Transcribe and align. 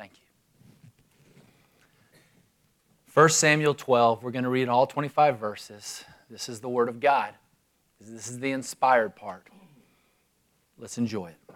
Thank 0.00 0.12
you. 0.14 1.42
1 3.12 3.28
Samuel 3.28 3.74
12, 3.74 4.22
we're 4.22 4.30
going 4.30 4.44
to 4.44 4.50
read 4.50 4.70
all 4.70 4.86
25 4.86 5.38
verses. 5.38 6.04
This 6.30 6.48
is 6.48 6.60
the 6.60 6.70
Word 6.70 6.88
of 6.88 7.00
God. 7.00 7.34
This 8.00 8.28
is 8.28 8.38
the 8.38 8.52
inspired 8.52 9.14
part. 9.14 9.46
Let's 10.78 10.96
enjoy 10.96 11.26
it. 11.26 11.54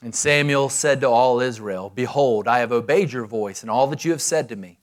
And 0.00 0.14
Samuel 0.14 0.70
said 0.70 1.02
to 1.02 1.08
all 1.10 1.40
Israel, 1.40 1.92
Behold, 1.94 2.48
I 2.48 2.60
have 2.60 2.72
obeyed 2.72 3.12
your 3.12 3.26
voice 3.26 3.60
and 3.60 3.70
all 3.70 3.88
that 3.88 4.06
you 4.06 4.10
have 4.12 4.22
said 4.22 4.48
to 4.48 4.56
me. 4.56 4.78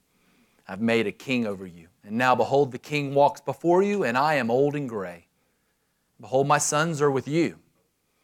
I've 0.68 0.82
made 0.82 1.08
a 1.08 1.12
king 1.12 1.48
over 1.48 1.66
you. 1.66 1.88
And 2.06 2.16
now, 2.16 2.36
behold, 2.36 2.72
the 2.72 2.78
king 2.78 3.16
walks 3.16 3.42
before 3.42 3.82
you, 3.82 4.04
and 4.04 4.16
I 4.16 4.36
am 4.36 4.52
old 4.52 4.76
and 4.76 4.88
gray. 4.88 5.26
Behold, 6.22 6.46
my 6.46 6.60
sons 6.60 7.02
are 7.02 7.10
with 7.10 7.28
you. 7.28 7.58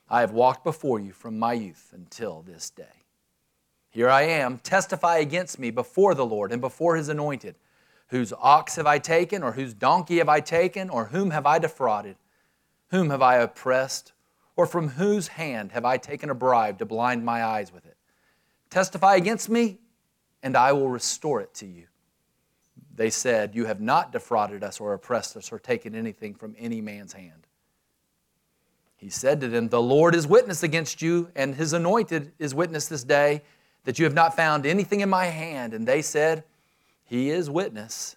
I 0.07 0.19
have 0.19 0.31
walked 0.31 0.63
before 0.63 0.99
you 0.99 1.11
from 1.11 1.39
my 1.39 1.53
youth 1.53 1.91
until 1.95 2.43
this 2.43 2.69
day. 2.69 2.98
Here 3.89 4.09
I 4.09 4.23
am, 4.23 4.59
testify 4.59 5.17
against 5.17 5.57
me 5.59 5.71
before 5.71 6.13
the 6.13 6.25
Lord 6.25 6.51
and 6.51 6.61
before 6.61 6.95
his 6.95 7.09
anointed. 7.09 7.55
Whose 8.09 8.33
ox 8.33 8.75
have 8.75 8.87
I 8.87 8.99
taken, 8.99 9.43
or 9.43 9.51
whose 9.51 9.73
donkey 9.73 10.17
have 10.17 10.29
I 10.29 10.39
taken, 10.39 10.89
or 10.89 11.05
whom 11.05 11.31
have 11.31 11.45
I 11.45 11.59
defrauded? 11.59 12.15
Whom 12.89 13.09
have 13.09 13.21
I 13.21 13.35
oppressed? 13.35 14.13
Or 14.55 14.65
from 14.65 14.89
whose 14.89 15.29
hand 15.29 15.71
have 15.71 15.85
I 15.85 15.97
taken 15.97 16.29
a 16.29 16.35
bribe 16.35 16.79
to 16.79 16.85
blind 16.85 17.23
my 17.23 17.43
eyes 17.43 17.71
with 17.71 17.85
it? 17.85 17.97
Testify 18.69 19.15
against 19.15 19.49
me, 19.49 19.79
and 20.43 20.55
I 20.55 20.73
will 20.73 20.89
restore 20.89 21.41
it 21.41 21.53
to 21.55 21.65
you. 21.65 21.85
They 22.93 23.09
said, 23.09 23.55
You 23.55 23.65
have 23.65 23.79
not 23.79 24.11
defrauded 24.11 24.63
us, 24.63 24.79
or 24.79 24.93
oppressed 24.93 25.37
us, 25.37 25.51
or 25.51 25.59
taken 25.59 25.95
anything 25.95 26.33
from 26.35 26.55
any 26.57 26.81
man's 26.81 27.13
hand. 27.13 27.47
He 28.97 29.09
said 29.09 29.39
to 29.41 29.47
them, 29.47 29.69
The 29.69 29.81
Lord 29.81 30.13
is 30.13 30.27
witness 30.27 30.63
against 30.63 31.01
you, 31.01 31.31
and 31.35 31.55
his 31.55 31.73
anointed 31.73 32.33
is 32.39 32.53
witness 32.53 32.87
this 32.87 33.03
day, 33.03 33.43
that 33.85 33.99
you 33.99 34.05
have 34.05 34.13
not 34.13 34.35
found 34.35 34.65
anything 34.65 35.01
in 35.01 35.09
my 35.09 35.25
hand. 35.25 35.73
And 35.73 35.87
they 35.87 36.01
said, 36.01 36.43
He 37.05 37.29
is 37.29 37.49
witness. 37.49 38.15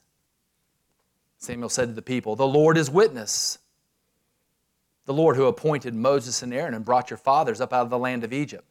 Samuel 1.38 1.68
said 1.68 1.88
to 1.88 1.94
the 1.94 2.02
people, 2.02 2.36
The 2.36 2.46
Lord 2.46 2.76
is 2.76 2.90
witness 2.90 3.58
the 5.04 5.12
Lord 5.12 5.36
who 5.36 5.46
appointed 5.46 5.94
Moses 5.94 6.42
and 6.42 6.54
Aaron 6.54 6.74
and 6.74 6.84
brought 6.84 7.10
your 7.10 7.16
fathers 7.16 7.60
up 7.60 7.72
out 7.72 7.82
of 7.82 7.90
the 7.90 7.98
land 7.98 8.24
of 8.24 8.32
Egypt. 8.32 8.64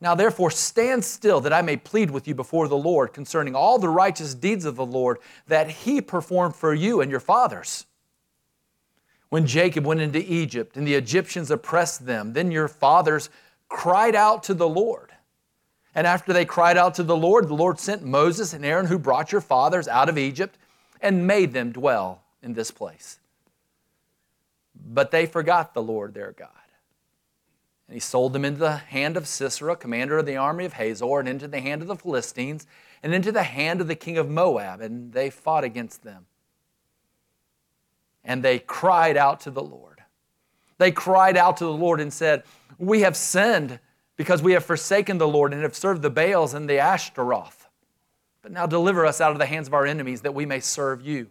Now, 0.00 0.14
therefore, 0.14 0.50
stand 0.50 1.04
still 1.04 1.40
that 1.42 1.52
I 1.52 1.62
may 1.62 1.76
plead 1.76 2.10
with 2.10 2.26
you 2.26 2.34
before 2.34 2.68
the 2.68 2.76
Lord 2.76 3.12
concerning 3.12 3.54
all 3.54 3.78
the 3.78 3.88
righteous 3.88 4.34
deeds 4.34 4.64
of 4.64 4.76
the 4.76 4.86
Lord 4.86 5.18
that 5.46 5.70
he 5.70 6.00
performed 6.00 6.56
for 6.56 6.72
you 6.72 7.00
and 7.02 7.10
your 7.10 7.20
fathers. 7.20 7.86
When 9.28 9.46
Jacob 9.46 9.84
went 9.84 10.00
into 10.00 10.18
Egypt 10.18 10.76
and 10.76 10.86
the 10.86 10.94
Egyptians 10.94 11.50
oppressed 11.50 12.06
them, 12.06 12.32
then 12.32 12.50
your 12.50 12.66
fathers 12.66 13.28
cried 13.68 14.16
out 14.16 14.42
to 14.44 14.54
the 14.54 14.68
Lord. 14.68 15.12
And 15.94 16.06
after 16.06 16.32
they 16.32 16.44
cried 16.44 16.76
out 16.76 16.94
to 16.94 17.02
the 17.02 17.16
Lord, 17.16 17.48
the 17.48 17.54
Lord 17.54 17.78
sent 17.80 18.04
Moses 18.04 18.52
and 18.52 18.64
Aaron, 18.64 18.86
who 18.86 18.98
brought 18.98 19.32
your 19.32 19.40
fathers 19.40 19.88
out 19.88 20.08
of 20.08 20.18
Egypt 20.18 20.56
and 21.00 21.26
made 21.26 21.52
them 21.52 21.72
dwell 21.72 22.22
in 22.42 22.54
this 22.54 22.70
place. 22.70 23.18
But 24.74 25.10
they 25.10 25.26
forgot 25.26 25.74
the 25.74 25.82
Lord 25.82 26.14
their 26.14 26.32
God. 26.32 26.48
And 27.88 27.94
he 27.94 28.00
sold 28.00 28.32
them 28.32 28.44
into 28.44 28.60
the 28.60 28.76
hand 28.76 29.16
of 29.16 29.26
Sisera, 29.26 29.74
commander 29.74 30.18
of 30.18 30.26
the 30.26 30.36
army 30.36 30.64
of 30.64 30.74
Hazor, 30.74 31.18
and 31.18 31.28
into 31.28 31.48
the 31.48 31.60
hand 31.60 31.82
of 31.82 31.88
the 31.88 31.96
Philistines, 31.96 32.66
and 33.02 33.12
into 33.12 33.32
the 33.32 33.42
hand 33.42 33.80
of 33.80 33.88
the 33.88 33.96
king 33.96 34.16
of 34.16 34.28
Moab, 34.28 34.80
and 34.80 35.12
they 35.12 35.28
fought 35.28 35.64
against 35.64 36.04
them. 36.04 36.26
And 38.24 38.44
they 38.44 38.60
cried 38.60 39.16
out 39.16 39.40
to 39.40 39.50
the 39.50 39.62
Lord. 39.62 40.02
They 40.78 40.92
cried 40.92 41.36
out 41.36 41.56
to 41.56 41.64
the 41.64 41.72
Lord 41.72 42.00
and 42.00 42.12
said, 42.12 42.44
We 42.78 43.00
have 43.00 43.16
sinned 43.16 43.80
because 44.20 44.42
we 44.42 44.52
have 44.52 44.66
forsaken 44.66 45.16
the 45.16 45.26
Lord 45.26 45.54
and 45.54 45.62
have 45.62 45.74
served 45.74 46.02
the 46.02 46.10
Baals 46.10 46.52
and 46.52 46.68
the 46.68 46.78
Ashtaroth. 46.78 47.70
But 48.42 48.52
now 48.52 48.66
deliver 48.66 49.06
us 49.06 49.18
out 49.18 49.32
of 49.32 49.38
the 49.38 49.46
hands 49.46 49.66
of 49.66 49.72
our 49.72 49.86
enemies 49.86 50.20
that 50.20 50.34
we 50.34 50.44
may 50.44 50.60
serve 50.60 51.00
you. 51.00 51.28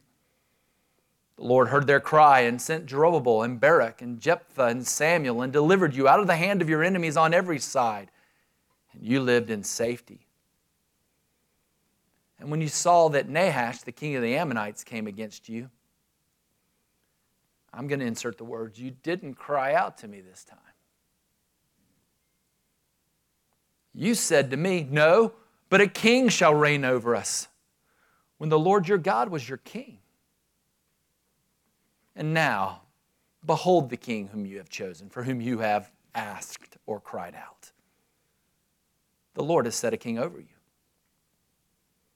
The 1.35 1.43
Lord 1.43 1.67
heard 1.67 1.85
their 1.85 1.99
cry 1.99 2.39
and 2.39 2.59
sent 2.59 2.87
Jerubbaal 2.87 3.45
and 3.45 3.59
Barak 3.59 4.01
and 4.01 4.19
Jephthah 4.19 4.65
and 4.65 4.87
Samuel 4.87 5.43
and 5.43 5.53
delivered 5.53 5.93
you 5.93 6.07
out 6.07 6.19
of 6.19 6.25
the 6.25 6.35
hand 6.35 6.63
of 6.63 6.67
your 6.67 6.83
enemies 6.83 7.15
on 7.15 7.31
every 7.31 7.59
side. 7.59 8.09
And 8.93 9.05
you 9.05 9.21
lived 9.21 9.51
in 9.51 9.61
safety. 9.63 10.25
And 12.39 12.49
when 12.49 12.59
you 12.59 12.69
saw 12.69 13.07
that 13.09 13.29
Nahash, 13.29 13.81
the 13.81 13.91
king 13.91 14.15
of 14.15 14.23
the 14.23 14.35
Ammonites, 14.35 14.83
came 14.83 15.05
against 15.05 15.47
you, 15.47 15.69
I'm 17.71 17.87
going 17.87 17.99
to 17.99 18.07
insert 18.07 18.39
the 18.39 18.45
words, 18.45 18.79
you 18.79 18.89
didn't 18.89 19.35
cry 19.35 19.75
out 19.75 19.99
to 19.99 20.07
me 20.07 20.21
this 20.21 20.43
time. 20.43 20.57
You 23.93 24.15
said 24.15 24.51
to 24.51 24.57
me, 24.57 24.87
No, 24.89 25.33
but 25.69 25.81
a 25.81 25.87
king 25.87 26.29
shall 26.29 26.53
reign 26.53 26.85
over 26.85 27.15
us, 27.15 27.47
when 28.37 28.49
the 28.49 28.59
Lord 28.59 28.87
your 28.87 28.97
God 28.97 29.29
was 29.29 29.47
your 29.47 29.57
king. 29.59 29.99
And 32.15 32.33
now, 32.33 32.81
behold 33.45 33.89
the 33.89 33.97
king 33.97 34.27
whom 34.27 34.45
you 34.45 34.57
have 34.57 34.69
chosen, 34.69 35.09
for 35.09 35.23
whom 35.23 35.41
you 35.41 35.59
have 35.59 35.91
asked 36.13 36.77
or 36.85 36.99
cried 36.99 37.35
out. 37.35 37.71
The 39.35 39.43
Lord 39.43 39.65
has 39.65 39.75
set 39.75 39.93
a 39.93 39.97
king 39.97 40.19
over 40.19 40.39
you. 40.39 40.47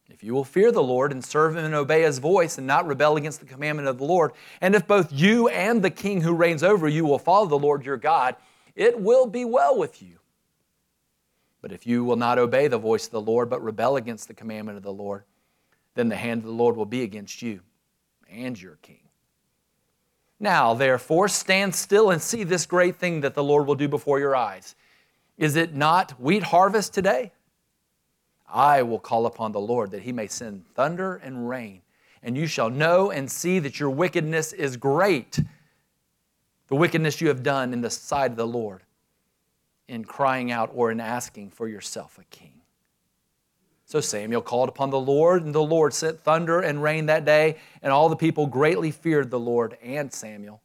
If 0.09 0.23
you 0.23 0.33
will 0.33 0.43
fear 0.43 0.71
the 0.71 0.83
Lord 0.83 1.11
and 1.11 1.23
serve 1.23 1.55
him 1.55 1.65
and 1.65 1.73
obey 1.73 2.03
his 2.03 2.19
voice 2.19 2.57
and 2.57 2.67
not 2.67 2.85
rebel 2.85 3.17
against 3.17 3.39
the 3.39 3.45
commandment 3.45 3.87
of 3.87 3.97
the 3.97 4.03
Lord, 4.03 4.33
and 4.61 4.75
if 4.75 4.85
both 4.85 5.11
you 5.11 5.47
and 5.47 5.81
the 5.81 5.89
king 5.89 6.21
who 6.21 6.33
reigns 6.33 6.61
over 6.63 6.87
you 6.87 7.05
will 7.05 7.17
follow 7.17 7.45
the 7.45 7.57
Lord 7.57 7.85
your 7.85 7.97
God, 7.97 8.35
it 8.75 8.99
will 8.99 9.25
be 9.25 9.45
well 9.45 9.77
with 9.77 10.01
you. 10.03 10.19
But 11.63 11.71
if 11.71 11.87
you 11.87 12.03
will 12.03 12.17
not 12.17 12.37
obey 12.37 12.67
the 12.67 12.77
voice 12.77 13.05
of 13.05 13.11
the 13.11 13.21
Lord, 13.21 13.49
but 13.49 13.63
rebel 13.63 13.95
against 13.95 14.27
the 14.27 14.33
commandment 14.33 14.75
of 14.75 14.83
the 14.83 14.91
Lord, 14.91 15.23
then 15.95 16.09
the 16.09 16.15
hand 16.17 16.41
of 16.41 16.47
the 16.47 16.51
Lord 16.51 16.75
will 16.75 16.85
be 16.85 17.03
against 17.03 17.41
you 17.41 17.61
and 18.29 18.61
your 18.61 18.75
king. 18.81 18.99
Now, 20.41 20.73
therefore, 20.73 21.29
stand 21.29 21.73
still 21.73 22.11
and 22.11 22.21
see 22.21 22.43
this 22.43 22.65
great 22.65 22.97
thing 22.97 23.21
that 23.21 23.33
the 23.33 23.45
Lord 23.45 23.65
will 23.65 23.75
do 23.75 23.87
before 23.87 24.19
your 24.19 24.35
eyes. 24.35 24.75
Is 25.37 25.55
it 25.55 25.73
not 25.73 26.19
wheat 26.19 26.43
harvest 26.43 26.93
today? 26.93 27.31
I 28.45 28.83
will 28.83 28.99
call 28.99 29.25
upon 29.25 29.53
the 29.53 29.61
Lord 29.61 29.91
that 29.91 30.01
he 30.01 30.11
may 30.11 30.27
send 30.27 30.67
thunder 30.75 31.15
and 31.15 31.47
rain, 31.47 31.81
and 32.21 32.37
you 32.37 32.45
shall 32.45 32.69
know 32.69 33.09
and 33.09 33.31
see 33.31 33.59
that 33.59 33.79
your 33.79 33.89
wickedness 33.89 34.51
is 34.51 34.75
great, 34.75 35.39
the 36.67 36.75
wickedness 36.75 37.21
you 37.21 37.29
have 37.29 37.41
done 37.41 37.71
in 37.71 37.79
the 37.79 37.89
sight 37.89 38.31
of 38.31 38.37
the 38.37 38.45
Lord, 38.45 38.81
in 39.93 40.03
crying 40.03 40.51
out 40.51 40.71
or 40.73 40.89
in 40.89 40.99
asking 40.99 41.51
for 41.51 41.67
yourself 41.67 42.17
a 42.19 42.23
king. 42.35 42.61
So 43.85 44.01
Samuel 44.01 44.41
called 44.41 44.69
upon 44.69 44.89
the 44.89 44.99
Lord, 44.99 45.45
and 45.45 45.53
the 45.53 45.61
Lord 45.61 45.93
sent 45.93 46.19
thunder 46.19 46.61
and 46.61 46.81
rain 46.81 47.05
that 47.05 47.25
day, 47.25 47.57
and 47.83 47.93
all 47.93 48.09
the 48.09 48.15
people 48.15 48.47
greatly 48.47 48.89
feared 48.89 49.29
the 49.29 49.39
Lord 49.39 49.77
and 49.83 50.11
Samuel. 50.11 50.61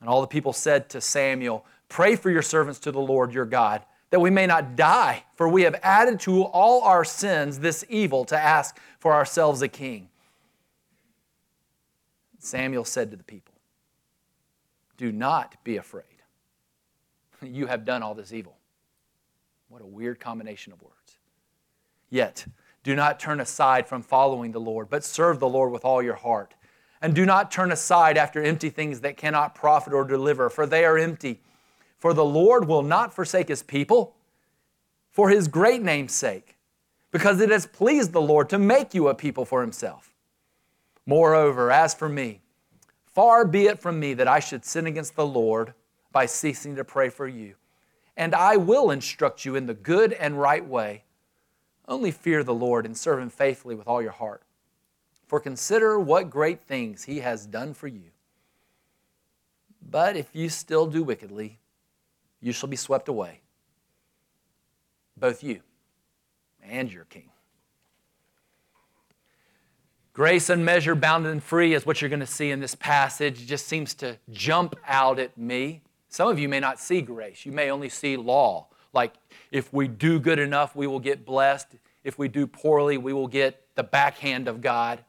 And 0.00 0.08
all 0.08 0.20
the 0.20 0.26
people 0.26 0.52
said 0.52 0.88
to 0.90 1.00
Samuel, 1.00 1.64
Pray 1.88 2.16
for 2.16 2.28
your 2.28 2.42
servants 2.42 2.80
to 2.80 2.90
the 2.90 2.98
Lord 2.98 3.32
your 3.32 3.44
God, 3.44 3.82
that 4.10 4.20
we 4.20 4.30
may 4.30 4.46
not 4.46 4.74
die, 4.74 5.22
for 5.36 5.48
we 5.48 5.62
have 5.62 5.78
added 5.84 6.18
to 6.20 6.42
all 6.42 6.82
our 6.82 7.04
sins 7.04 7.60
this 7.60 7.84
evil 7.88 8.24
to 8.24 8.36
ask 8.36 8.76
for 8.98 9.14
ourselves 9.14 9.62
a 9.62 9.68
king. 9.68 10.08
Samuel 12.40 12.84
said 12.84 13.12
to 13.12 13.16
the 13.16 13.22
people, 13.22 13.54
Do 14.96 15.12
not 15.12 15.54
be 15.62 15.76
afraid. 15.76 16.07
You 17.42 17.66
have 17.66 17.84
done 17.84 18.02
all 18.02 18.14
this 18.14 18.32
evil. 18.32 18.56
What 19.68 19.82
a 19.82 19.86
weird 19.86 20.18
combination 20.18 20.72
of 20.72 20.82
words. 20.82 21.18
Yet, 22.10 22.46
do 22.82 22.96
not 22.96 23.20
turn 23.20 23.40
aside 23.40 23.86
from 23.86 24.02
following 24.02 24.52
the 24.52 24.60
Lord, 24.60 24.88
but 24.88 25.04
serve 25.04 25.40
the 25.40 25.48
Lord 25.48 25.72
with 25.72 25.84
all 25.84 26.02
your 26.02 26.14
heart. 26.14 26.54
And 27.00 27.14
do 27.14 27.26
not 27.26 27.50
turn 27.50 27.70
aside 27.70 28.16
after 28.16 28.42
empty 28.42 28.70
things 28.70 29.00
that 29.00 29.16
cannot 29.16 29.54
profit 29.54 29.92
or 29.92 30.04
deliver, 30.04 30.48
for 30.50 30.66
they 30.66 30.84
are 30.84 30.98
empty. 30.98 31.40
For 31.98 32.14
the 32.14 32.24
Lord 32.24 32.66
will 32.66 32.82
not 32.82 33.12
forsake 33.14 33.48
his 33.48 33.62
people 33.62 34.16
for 35.10 35.30
his 35.30 35.48
great 35.48 35.82
name's 35.82 36.12
sake, 36.12 36.56
because 37.10 37.40
it 37.40 37.50
has 37.50 37.66
pleased 37.66 38.12
the 38.12 38.20
Lord 38.20 38.48
to 38.50 38.58
make 38.58 38.94
you 38.94 39.08
a 39.08 39.14
people 39.14 39.44
for 39.44 39.62
himself. 39.62 40.14
Moreover, 41.06 41.72
as 41.72 41.92
for 41.92 42.08
me, 42.08 42.40
far 43.04 43.44
be 43.44 43.66
it 43.66 43.80
from 43.80 43.98
me 43.98 44.14
that 44.14 44.28
I 44.28 44.38
should 44.38 44.64
sin 44.64 44.86
against 44.86 45.16
the 45.16 45.26
Lord 45.26 45.74
by 46.12 46.26
ceasing 46.26 46.76
to 46.76 46.84
pray 46.84 47.08
for 47.08 47.26
you. 47.28 47.54
And 48.16 48.34
I 48.34 48.56
will 48.56 48.90
instruct 48.90 49.44
you 49.44 49.54
in 49.54 49.66
the 49.66 49.74
good 49.74 50.12
and 50.12 50.40
right 50.40 50.66
way. 50.66 51.04
Only 51.86 52.10
fear 52.10 52.42
the 52.42 52.54
Lord 52.54 52.84
and 52.84 52.96
serve 52.96 53.20
him 53.20 53.30
faithfully 53.30 53.74
with 53.74 53.86
all 53.86 54.02
your 54.02 54.12
heart. 54.12 54.42
For 55.26 55.40
consider 55.40 55.98
what 55.98 56.30
great 56.30 56.60
things 56.60 57.04
he 57.04 57.20
has 57.20 57.46
done 57.46 57.74
for 57.74 57.86
you. 57.86 58.10
But 59.90 60.16
if 60.16 60.28
you 60.32 60.48
still 60.48 60.86
do 60.86 61.02
wickedly, 61.02 61.58
you 62.40 62.52
shall 62.52 62.68
be 62.68 62.76
swept 62.76 63.08
away, 63.08 63.40
both 65.16 65.42
you 65.42 65.60
and 66.62 66.92
your 66.92 67.04
king. 67.04 67.30
Grace 70.12 70.50
unmeasured, 70.50 71.00
bound, 71.00 71.26
and 71.26 71.42
free 71.42 71.74
is 71.74 71.86
what 71.86 72.00
you're 72.00 72.08
going 72.08 72.18
to 72.20 72.26
see 72.26 72.50
in 72.50 72.58
this 72.58 72.74
passage. 72.74 73.42
It 73.42 73.46
just 73.46 73.66
seems 73.68 73.94
to 73.94 74.18
jump 74.30 74.74
out 74.86 75.18
at 75.20 75.38
me. 75.38 75.82
Some 76.18 76.26
of 76.26 76.40
you 76.40 76.48
may 76.48 76.58
not 76.58 76.80
see 76.80 77.00
grace, 77.00 77.46
you 77.46 77.52
may 77.52 77.70
only 77.70 77.88
see 77.88 78.16
law 78.16 78.66
like 78.92 79.14
if 79.52 79.72
we 79.72 79.86
do 79.86 80.18
good 80.18 80.40
enough, 80.40 80.74
we 80.74 80.88
will 80.88 80.98
get 80.98 81.24
blessed. 81.24 81.76
If 82.02 82.18
we 82.18 82.26
do 82.26 82.44
poorly, 82.44 82.98
we 82.98 83.12
will 83.12 83.28
get 83.28 83.64
the 83.76 83.84
backhand 83.84 84.48
of 84.48 84.60
God. 84.60 85.04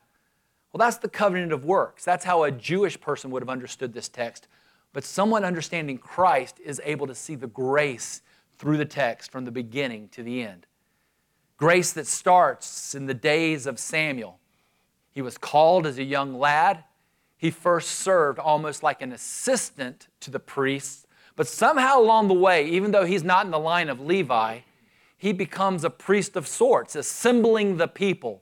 Well, 0.71 0.77
that's 0.77 0.97
the 0.97 1.09
covenant 1.09 1.51
of 1.51 1.65
works. 1.65 2.06
That's 2.06 2.25
how 2.25 2.44
a 2.44 2.51
Jewish 2.51 3.01
person 3.01 3.31
would 3.31 3.41
have 3.41 3.50
understood 3.50 3.91
this 3.91 4.07
text. 4.07 4.47
But 4.94 5.03
someone 5.03 5.44
understanding 5.44 5.97
Christ 5.97 6.59
is 6.63 6.79
able 6.85 7.07
to 7.07 7.15
see 7.15 7.33
the 7.33 7.47
grace 7.47 8.21
through 8.59 8.77
the 8.77 8.85
text 8.85 9.31
from 9.31 9.45
the 9.45 9.51
beginning 9.51 10.09
to 10.09 10.21
the 10.21 10.44
end. 10.44 10.67
Grace 11.57 11.91
that 11.94 12.06
starts 12.06 12.94
in 12.94 13.07
the 13.07 13.15
days 13.15 13.65
of 13.65 13.79
Samuel. 13.79 14.38
He 15.09 15.23
was 15.23 15.39
called 15.39 15.88
as 15.88 15.97
a 15.97 16.03
young 16.03 16.38
lad. 16.38 16.83
He 17.39 17.51
first 17.51 17.91
served 17.91 18.38
almost 18.38 18.83
like 18.83 19.01
an 19.01 19.13
assistant 19.13 20.09
to 20.19 20.30
the 20.30 20.41
priests, 20.41 21.07
but 21.38 21.47
somehow 21.47 21.97
along 21.97 22.27
the 22.27 22.33
way, 22.33 22.68
even 22.68 22.91
though 22.91 23.06
he's 23.06 23.24
not 23.24 23.45
in 23.45 23.51
the 23.51 23.57
line 23.57 23.88
of 23.88 24.01
Levi, 24.01 24.59
he 25.18 25.31
becomes 25.31 25.86
a 25.86 25.89
priest 25.89 26.36
of 26.36 26.45
sorts, 26.45 26.97
assembling 26.97 27.77
the 27.77 27.88
people, 27.88 28.41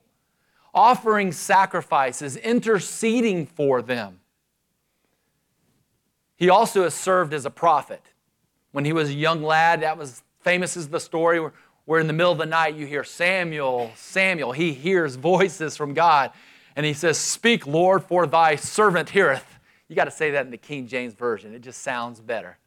offering 0.74 1.32
sacrifices, 1.32 2.38
interceding 2.38 3.46
for 3.46 3.84
them. 3.84 4.20
He 6.36 6.50
also 6.50 6.82
has 6.82 6.96
served 6.96 7.36
as 7.36 7.46
a 7.46 7.52
prophet. 7.52 8.02
When 8.72 8.84
he 8.84 8.94
was 8.94 9.10
a 9.10 9.14
young 9.14 9.44
lad, 9.44 9.82
that 9.82 10.00
was 10.00 10.24
famous 10.42 10.76
as 10.76 10.90
the 10.90 11.00
story 11.00 11.40
where, 11.40 11.54
where 11.86 12.00
in 12.00 12.08
the 12.08 12.14
middle 12.14 12.32
of 12.32 12.40
the 12.40 12.48
night 12.48 12.74
you 12.74 12.88
hear 12.88 13.04
Samuel, 13.04 13.92
Samuel. 13.96 14.54
He 14.54 14.74
hears 14.74 15.18
voices 15.18 15.78
from 15.78 15.94
God 15.94 16.32
and 16.78 16.86
he 16.86 16.94
says, 16.94 17.18
Speak, 17.18 17.66
Lord, 17.66 18.04
for 18.04 18.28
thy 18.28 18.56
servant 18.56 19.10
heareth. 19.10 19.58
You 19.90 19.96
got 19.96 20.06
to 20.06 20.12
say 20.12 20.32
that 20.32 20.46
in 20.46 20.52
the 20.52 20.58
King 20.58 20.88
James 20.88 21.16
Version, 21.16 21.56
it 21.56 21.62
just 21.62 21.82
sounds 21.82 22.22
better. 22.22 22.60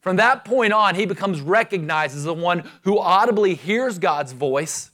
From 0.00 0.16
that 0.16 0.44
point 0.44 0.72
on, 0.72 0.96
he 0.96 1.06
becomes 1.06 1.40
recognized 1.40 2.16
as 2.16 2.24
the 2.24 2.34
one 2.34 2.68
who 2.82 2.98
audibly 2.98 3.54
hears 3.54 3.98
God's 3.98 4.32
voice 4.32 4.90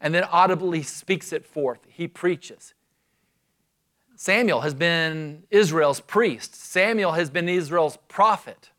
and 0.00 0.14
then 0.14 0.22
audibly 0.24 0.82
speaks 0.82 1.32
it 1.32 1.44
forth. 1.44 1.80
He 1.88 2.06
preaches. 2.06 2.72
Samuel 4.14 4.60
has 4.60 4.74
been 4.74 5.42
Israel's 5.50 6.00
priest. 6.00 6.54
Samuel 6.54 7.12
has 7.12 7.30
been 7.30 7.48
Israel's 7.48 7.98
prophet. 8.06 8.70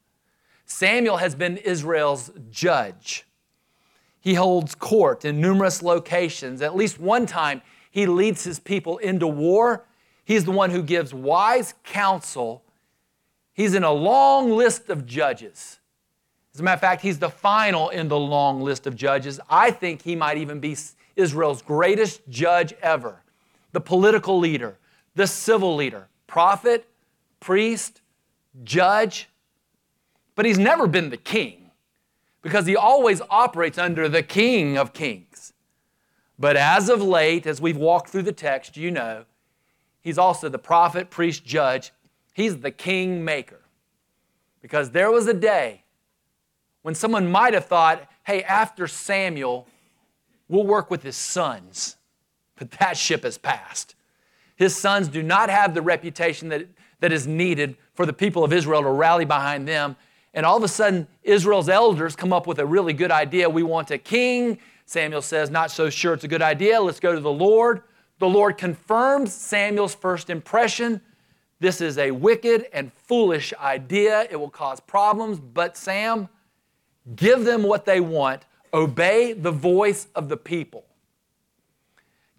Samuel 0.65 1.17
has 1.17 1.35
been 1.35 1.57
Israel's 1.57 2.31
judge. 2.49 3.25
He 4.21 4.35
holds 4.35 4.75
court 4.75 5.25
in 5.25 5.41
numerous 5.41 5.83
locations. 5.83 6.61
At 6.61 6.75
least 6.75 6.99
one 6.99 7.25
time, 7.25 7.61
he 7.95 8.07
leads 8.07 8.43
his 8.43 8.59
people 8.59 8.97
into 8.97 9.25
war. 9.25 9.85
He's 10.25 10.43
the 10.43 10.51
one 10.51 10.69
who 10.69 10.83
gives 10.83 11.13
wise 11.13 11.75
counsel. 11.85 12.61
He's 13.53 13.73
in 13.73 13.85
a 13.85 13.91
long 13.93 14.51
list 14.51 14.89
of 14.89 15.05
judges. 15.05 15.79
As 16.53 16.59
a 16.59 16.63
matter 16.63 16.73
of 16.73 16.81
fact, 16.81 17.03
he's 17.03 17.19
the 17.19 17.29
final 17.29 17.87
in 17.87 18.09
the 18.09 18.19
long 18.19 18.59
list 18.59 18.85
of 18.85 18.97
judges. 18.97 19.39
I 19.49 19.71
think 19.71 20.01
he 20.01 20.13
might 20.13 20.37
even 20.37 20.59
be 20.59 20.75
Israel's 21.15 21.61
greatest 21.61 22.19
judge 22.27 22.73
ever, 22.81 23.21
the 23.71 23.79
political 23.79 24.39
leader 24.39 24.77
the 25.15 25.25
civil 25.25 25.73
leader, 25.77 26.09
prophet, 26.27 26.89
priest, 27.39 28.01
judge, 28.65 29.29
but 30.35 30.45
he's 30.45 30.59
never 30.59 30.85
been 30.85 31.11
the 31.11 31.15
king 31.15 31.71
because 32.41 32.65
he 32.65 32.75
always 32.75 33.21
operates 33.29 33.77
under 33.77 34.09
the 34.09 34.21
king 34.21 34.77
of 34.77 34.91
kings. 34.91 35.53
But 36.37 36.57
as 36.57 36.89
of 36.89 37.01
late, 37.01 37.45
as 37.47 37.61
we've 37.61 37.77
walked 37.77 38.09
through 38.09 38.23
the 38.23 38.31
text, 38.31 38.75
you 38.75 38.91
know, 38.91 39.25
he's 40.01 40.17
also 40.17 40.49
the 40.49 40.59
prophet, 40.59 41.09
priest, 41.09 41.45
judge. 41.45 41.91
He's 42.33 42.57
the 42.57 42.71
king 42.71 43.23
maker. 43.23 43.61
Because 44.61 44.91
there 44.91 45.11
was 45.11 45.27
a 45.27 45.33
day 45.33 45.83
when 46.81 46.95
someone 46.95 47.31
might 47.31 47.53
have 47.53 47.65
thought, 47.65 48.09
hey, 48.25 48.43
after 48.43 48.87
Samuel, 48.87 49.67
we'll 50.49 50.65
work 50.65 50.91
with 50.91 51.03
his 51.03 51.15
sons. 51.15 51.95
But 52.55 52.71
that 52.71 52.97
ship 52.97 53.23
has 53.23 53.37
passed. 53.37 53.95
His 54.55 54.75
sons 54.75 55.07
do 55.07 55.21
not 55.21 55.49
have 55.49 55.73
the 55.73 55.81
reputation 55.81 56.49
that, 56.49 56.67
that 56.99 57.11
is 57.11 57.27
needed 57.27 57.77
for 57.93 58.05
the 58.05 58.13
people 58.13 58.43
of 58.43 58.53
Israel 58.53 58.81
to 58.83 58.89
rally 58.89 59.25
behind 59.25 59.67
them. 59.67 59.95
And 60.33 60.45
all 60.45 60.57
of 60.57 60.63
a 60.63 60.67
sudden, 60.67 61.07
Israel's 61.23 61.69
elders 61.69 62.15
come 62.15 62.33
up 62.33 62.45
with 62.45 62.59
a 62.59 62.65
really 62.65 62.93
good 62.93 63.11
idea. 63.11 63.49
We 63.49 63.63
want 63.63 63.91
a 63.91 63.97
king. 63.97 64.59
Samuel 64.85 65.21
says, 65.21 65.49
Not 65.49 65.71
so 65.71 65.89
sure 65.89 66.13
it's 66.13 66.23
a 66.23 66.27
good 66.27 66.41
idea. 66.41 66.79
Let's 66.79 66.99
go 66.99 67.13
to 67.13 67.19
the 67.19 67.31
Lord. 67.31 67.81
The 68.19 68.27
Lord 68.29 68.57
confirms 68.57 69.33
Samuel's 69.33 69.95
first 69.95 70.29
impression. 70.29 71.01
This 71.59 71.81
is 71.81 71.97
a 71.97 72.11
wicked 72.11 72.67
and 72.73 72.93
foolish 72.93 73.53
idea. 73.59 74.27
It 74.29 74.35
will 74.35 74.49
cause 74.49 74.79
problems. 74.79 75.39
But 75.39 75.75
Sam, 75.75 76.29
give 77.15 77.43
them 77.43 77.63
what 77.63 77.85
they 77.85 77.99
want. 77.99 78.43
Obey 78.73 79.33
the 79.33 79.51
voice 79.51 80.07
of 80.15 80.29
the 80.29 80.37
people. 80.37 80.85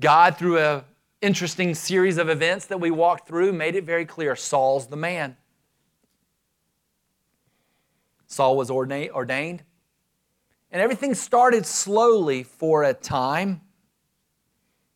God, 0.00 0.36
through 0.36 0.58
a 0.58 0.84
interesting 1.22 1.74
series 1.74 2.18
of 2.18 2.28
events 2.28 2.66
that 2.66 2.78
we 2.78 2.90
walked 2.90 3.26
through 3.26 3.52
made 3.52 3.74
it 3.74 3.84
very 3.84 4.04
clear 4.04 4.36
Saul's 4.36 4.86
the 4.86 4.96
man. 4.96 5.36
Saul 8.26 8.56
was 8.56 8.70
ordained, 8.70 9.62
and 10.76 10.82
everything 10.82 11.14
started 11.14 11.64
slowly 11.64 12.42
for 12.42 12.84
a 12.84 12.92
time, 12.92 13.62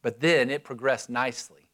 but 0.03 0.21
then 0.21 0.51
it 0.51 0.63
progressed 0.63 1.09
nicely. 1.09 1.71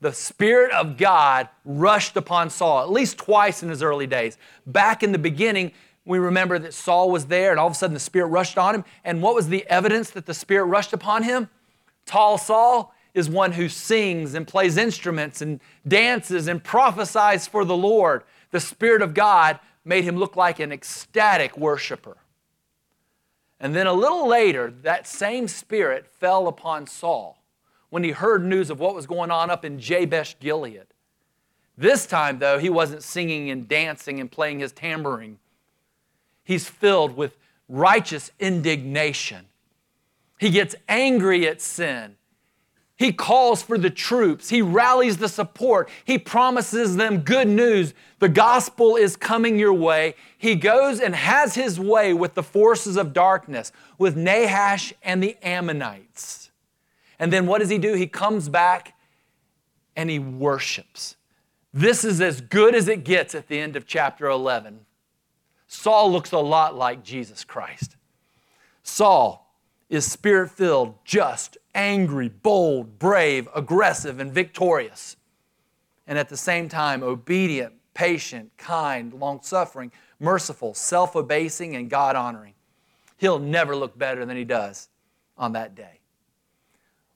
The 0.00 0.14
Spirit 0.14 0.72
of 0.72 0.96
God 0.96 1.50
rushed 1.66 2.16
upon 2.16 2.48
Saul 2.48 2.80
at 2.80 2.90
least 2.90 3.18
twice 3.18 3.62
in 3.62 3.68
his 3.68 3.82
early 3.82 4.06
days. 4.06 4.38
Back 4.64 5.02
in 5.02 5.12
the 5.12 5.18
beginning, 5.18 5.72
we 6.06 6.18
remember 6.18 6.58
that 6.60 6.72
Saul 6.72 7.10
was 7.10 7.26
there, 7.26 7.50
and 7.50 7.60
all 7.60 7.66
of 7.66 7.74
a 7.74 7.76
sudden 7.76 7.92
the 7.92 8.00
Spirit 8.00 8.28
rushed 8.28 8.56
on 8.56 8.74
him. 8.74 8.86
And 9.04 9.20
what 9.20 9.34
was 9.34 9.50
the 9.50 9.66
evidence 9.66 10.08
that 10.12 10.24
the 10.24 10.32
Spirit 10.32 10.64
rushed 10.64 10.94
upon 10.94 11.22
him? 11.24 11.50
Tall 12.06 12.38
Saul, 12.38 12.94
is 13.12 13.28
one 13.28 13.52
who 13.52 13.68
sings 13.68 14.32
and 14.32 14.48
plays 14.48 14.78
instruments 14.78 15.42
and 15.42 15.60
dances 15.86 16.48
and 16.48 16.64
prophesies 16.64 17.46
for 17.46 17.66
the 17.66 17.76
Lord. 17.76 18.22
The 18.50 18.60
Spirit 18.60 19.02
of 19.02 19.12
God 19.12 19.60
made 19.84 20.04
him 20.04 20.16
look 20.16 20.36
like 20.36 20.58
an 20.58 20.72
ecstatic 20.72 21.58
worshiper. 21.58 22.16
And 23.60 23.74
then 23.74 23.86
a 23.86 23.92
little 23.92 24.26
later, 24.26 24.72
that 24.82 25.06
same 25.06 25.46
Spirit 25.46 26.06
fell 26.06 26.48
upon 26.48 26.86
Saul 26.86 27.42
when 27.90 28.02
he 28.04 28.10
heard 28.10 28.44
news 28.44 28.70
of 28.70 28.80
what 28.80 28.94
was 28.94 29.06
going 29.06 29.30
on 29.30 29.50
up 29.50 29.64
in 29.64 29.78
Jabesh 29.78 30.38
Gilead. 30.38 30.86
This 31.76 32.06
time, 32.06 32.38
though, 32.38 32.58
he 32.58 32.70
wasn't 32.70 33.02
singing 33.02 33.50
and 33.50 33.68
dancing 33.68 34.20
and 34.20 34.30
playing 34.30 34.60
his 34.60 34.72
tambourine. 34.72 35.38
He's 36.44 36.68
filled 36.68 37.16
with 37.16 37.36
righteous 37.68 38.30
indignation. 38.38 39.46
He 40.38 40.50
gets 40.50 40.74
angry 40.88 41.46
at 41.46 41.60
sin. 41.60 42.16
He 43.00 43.14
calls 43.14 43.62
for 43.62 43.78
the 43.78 43.88
troops. 43.88 44.50
He 44.50 44.60
rallies 44.60 45.16
the 45.16 45.28
support. 45.30 45.88
He 46.04 46.18
promises 46.18 46.96
them 46.96 47.20
good 47.20 47.48
news. 47.48 47.94
The 48.18 48.28
gospel 48.28 48.94
is 48.96 49.16
coming 49.16 49.58
your 49.58 49.72
way. 49.72 50.16
He 50.36 50.54
goes 50.54 51.00
and 51.00 51.14
has 51.14 51.54
his 51.54 51.80
way 51.80 52.12
with 52.12 52.34
the 52.34 52.42
forces 52.42 52.98
of 52.98 53.14
darkness, 53.14 53.72
with 53.96 54.18
Nahash 54.18 54.92
and 55.02 55.22
the 55.22 55.34
Ammonites. 55.42 56.50
And 57.18 57.32
then 57.32 57.46
what 57.46 57.60
does 57.60 57.70
he 57.70 57.78
do? 57.78 57.94
He 57.94 58.06
comes 58.06 58.50
back 58.50 58.92
and 59.96 60.10
he 60.10 60.18
worships. 60.18 61.16
This 61.72 62.04
is 62.04 62.20
as 62.20 62.42
good 62.42 62.74
as 62.74 62.86
it 62.86 63.02
gets 63.02 63.34
at 63.34 63.48
the 63.48 63.58
end 63.58 63.76
of 63.76 63.86
chapter 63.86 64.26
11. 64.26 64.84
Saul 65.68 66.12
looks 66.12 66.32
a 66.32 66.38
lot 66.38 66.76
like 66.76 67.02
Jesus 67.02 67.44
Christ. 67.44 67.96
Saul 68.82 69.49
is 69.90 70.10
spirit 70.10 70.50
filled, 70.50 70.94
just, 71.04 71.58
angry, 71.74 72.28
bold, 72.28 72.98
brave, 72.98 73.48
aggressive, 73.54 74.20
and 74.20 74.32
victorious. 74.32 75.16
And 76.06 76.16
at 76.16 76.28
the 76.28 76.36
same 76.36 76.68
time, 76.68 77.02
obedient, 77.02 77.74
patient, 77.92 78.50
kind, 78.56 79.12
long 79.12 79.40
suffering, 79.42 79.90
merciful, 80.20 80.74
self 80.74 81.16
abasing, 81.16 81.76
and 81.76 81.90
God 81.90 82.16
honoring. 82.16 82.54
He'll 83.16 83.40
never 83.40 83.76
look 83.76 83.98
better 83.98 84.24
than 84.24 84.36
he 84.36 84.44
does 84.44 84.88
on 85.36 85.52
that 85.52 85.74
day. 85.74 85.98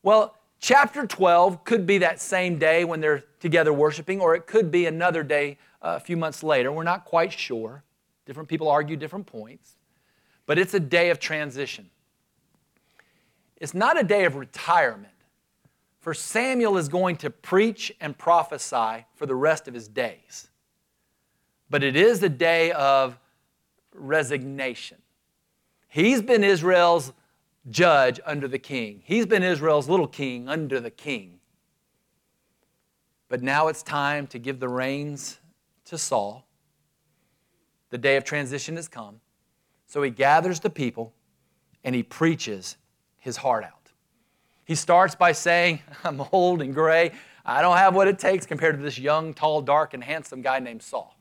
Well, 0.02 0.36
chapter 0.58 1.06
12 1.06 1.64
could 1.64 1.86
be 1.86 1.98
that 1.98 2.20
same 2.20 2.58
day 2.58 2.84
when 2.84 3.00
they're 3.00 3.24
together 3.40 3.72
worshiping, 3.72 4.20
or 4.20 4.34
it 4.34 4.46
could 4.46 4.70
be 4.70 4.86
another 4.86 5.22
day 5.22 5.58
uh, 5.80 5.94
a 5.96 6.00
few 6.00 6.16
months 6.16 6.42
later. 6.42 6.72
We're 6.72 6.82
not 6.82 7.04
quite 7.04 7.32
sure. 7.32 7.84
Different 8.26 8.48
people 8.48 8.68
argue 8.68 8.96
different 8.96 9.26
points. 9.26 9.76
But 10.46 10.58
it's 10.58 10.74
a 10.74 10.80
day 10.80 11.10
of 11.10 11.20
transition. 11.20 11.88
It's 13.56 13.74
not 13.74 13.98
a 13.98 14.02
day 14.02 14.24
of 14.24 14.36
retirement, 14.36 15.12
for 16.00 16.12
Samuel 16.12 16.76
is 16.76 16.88
going 16.88 17.16
to 17.18 17.30
preach 17.30 17.92
and 18.00 18.16
prophesy 18.16 19.06
for 19.14 19.26
the 19.26 19.34
rest 19.34 19.68
of 19.68 19.74
his 19.74 19.88
days. 19.88 20.48
But 21.70 21.82
it 21.82 21.96
is 21.96 22.22
a 22.22 22.28
day 22.28 22.72
of 22.72 23.18
resignation. 23.92 24.98
He's 25.88 26.20
been 26.20 26.44
Israel's 26.44 27.12
judge 27.70 28.20
under 28.26 28.46
the 28.46 28.58
king, 28.58 29.02
he's 29.04 29.26
been 29.26 29.42
Israel's 29.42 29.88
little 29.88 30.08
king 30.08 30.48
under 30.48 30.80
the 30.80 30.90
king. 30.90 31.40
But 33.28 33.42
now 33.42 33.68
it's 33.68 33.82
time 33.82 34.26
to 34.28 34.38
give 34.38 34.60
the 34.60 34.68
reins 34.68 35.40
to 35.86 35.98
Saul. 35.98 36.46
The 37.90 37.98
day 37.98 38.16
of 38.16 38.24
transition 38.24 38.76
has 38.76 38.86
come. 38.86 39.20
So 39.86 40.02
he 40.02 40.10
gathers 40.10 40.60
the 40.60 40.70
people 40.70 41.14
and 41.82 41.94
he 41.94 42.02
preaches 42.02 42.76
his 43.24 43.38
heart 43.38 43.64
out. 43.64 43.90
He 44.66 44.74
starts 44.74 45.14
by 45.14 45.32
saying, 45.32 45.80
I'm 46.04 46.22
old 46.30 46.60
and 46.60 46.74
gray. 46.74 47.12
I 47.44 47.62
don't 47.62 47.78
have 47.78 47.94
what 47.94 48.06
it 48.06 48.18
takes 48.18 48.44
compared 48.44 48.76
to 48.76 48.82
this 48.82 48.98
young, 48.98 49.32
tall, 49.32 49.62
dark, 49.62 49.94
and 49.94 50.04
handsome 50.04 50.42
guy 50.42 50.58
named 50.58 50.82
Saul. 50.82 51.16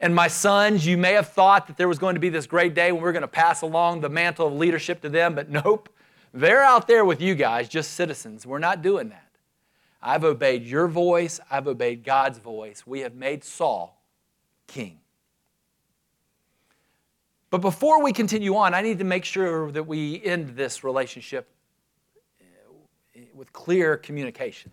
And 0.00 0.14
my 0.14 0.28
sons, 0.28 0.86
you 0.86 0.96
may 0.96 1.12
have 1.12 1.28
thought 1.28 1.66
that 1.66 1.76
there 1.76 1.86
was 1.86 1.98
going 1.98 2.14
to 2.14 2.20
be 2.20 2.30
this 2.30 2.46
great 2.46 2.74
day 2.74 2.92
when 2.92 3.02
we 3.02 3.08
are 3.08 3.12
going 3.12 3.22
to 3.22 3.28
pass 3.28 3.60
along 3.60 4.00
the 4.00 4.08
mantle 4.08 4.46
of 4.46 4.54
leadership 4.54 5.02
to 5.02 5.10
them, 5.10 5.34
but 5.34 5.50
nope. 5.50 5.90
They're 6.32 6.62
out 6.62 6.86
there 6.86 7.04
with 7.04 7.20
you 7.20 7.34
guys, 7.34 7.68
just 7.68 7.92
citizens. 7.92 8.46
We're 8.46 8.58
not 8.58 8.82
doing 8.82 9.10
that. 9.10 9.30
I've 10.02 10.24
obeyed 10.24 10.64
your 10.64 10.88
voice, 10.88 11.40
I've 11.50 11.66
obeyed 11.66 12.04
God's 12.04 12.38
voice. 12.38 12.86
We 12.86 13.00
have 13.00 13.14
made 13.14 13.44
Saul 13.44 14.02
king. 14.66 15.00
But 17.50 17.60
before 17.60 18.02
we 18.02 18.12
continue 18.12 18.56
on, 18.56 18.74
I 18.74 18.80
need 18.82 18.98
to 18.98 19.04
make 19.04 19.24
sure 19.24 19.70
that 19.72 19.84
we 19.84 20.22
end 20.24 20.56
this 20.56 20.82
relationship 20.82 21.48
eh, 22.40 23.20
with 23.34 23.52
clear 23.52 23.96
communication. 23.96 24.72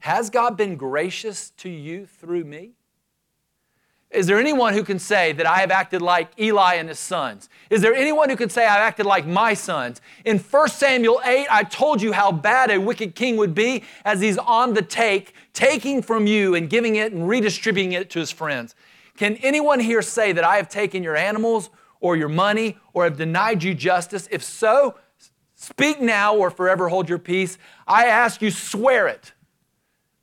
Has 0.00 0.30
God 0.30 0.56
been 0.56 0.76
gracious 0.76 1.50
to 1.58 1.68
you 1.68 2.06
through 2.06 2.44
me? 2.44 2.72
Is 4.10 4.26
there 4.26 4.40
anyone 4.40 4.74
who 4.74 4.82
can 4.82 4.98
say 4.98 5.30
that 5.32 5.46
I 5.46 5.58
have 5.58 5.70
acted 5.70 6.02
like 6.02 6.32
Eli 6.38 6.74
and 6.74 6.88
his 6.88 6.98
sons? 6.98 7.48
Is 7.70 7.80
there 7.80 7.94
anyone 7.94 8.28
who 8.28 8.34
can 8.34 8.50
say 8.50 8.66
I've 8.66 8.80
acted 8.80 9.06
like 9.06 9.24
my 9.24 9.54
sons? 9.54 10.00
In 10.24 10.38
1 10.38 10.68
Samuel 10.68 11.20
8, 11.24 11.46
I 11.48 11.62
told 11.62 12.02
you 12.02 12.12
how 12.12 12.32
bad 12.32 12.72
a 12.72 12.80
wicked 12.80 13.14
king 13.14 13.36
would 13.36 13.54
be 13.54 13.84
as 14.04 14.20
he's 14.20 14.36
on 14.36 14.74
the 14.74 14.82
take, 14.82 15.34
taking 15.52 16.02
from 16.02 16.26
you 16.26 16.56
and 16.56 16.68
giving 16.68 16.96
it 16.96 17.12
and 17.12 17.28
redistributing 17.28 17.92
it 17.92 18.10
to 18.10 18.18
his 18.18 18.32
friends. 18.32 18.74
Can 19.20 19.36
anyone 19.36 19.80
here 19.80 20.00
say 20.00 20.32
that 20.32 20.44
I 20.44 20.56
have 20.56 20.70
taken 20.70 21.02
your 21.02 21.14
animals 21.14 21.68
or 22.00 22.16
your 22.16 22.30
money 22.30 22.78
or 22.94 23.04
have 23.04 23.18
denied 23.18 23.62
you 23.62 23.74
justice? 23.74 24.26
If 24.30 24.42
so, 24.42 24.94
speak 25.56 26.00
now 26.00 26.34
or 26.34 26.50
forever 26.50 26.88
hold 26.88 27.06
your 27.06 27.18
peace. 27.18 27.58
I 27.86 28.06
ask 28.06 28.40
you, 28.40 28.50
swear 28.50 29.08
it. 29.08 29.34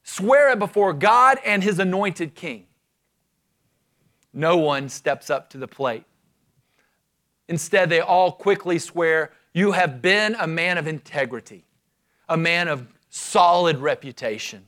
Swear 0.02 0.52
it 0.54 0.58
before 0.58 0.94
God 0.94 1.38
and 1.46 1.64
his 1.64 1.78
anointed 1.78 2.34
king 2.34 2.66
no 4.34 4.58
one 4.58 4.90
steps 4.90 5.30
up 5.30 5.52
to 5.52 5.60
the 5.60 5.68
plate. 5.68 6.04
Instead, 7.48 7.92
they 7.92 8.00
all 8.00 8.32
quickly 8.32 8.80
swear, 8.80 9.32
You 9.54 9.74
have 9.74 10.02
been 10.02 10.36
a 10.40 10.48
man 10.48 10.80
of 10.80 10.88
integrity, 10.88 11.68
a 12.28 12.36
man 12.36 12.68
of 12.68 12.88
solid 13.10 13.78
reputation. 13.78 14.66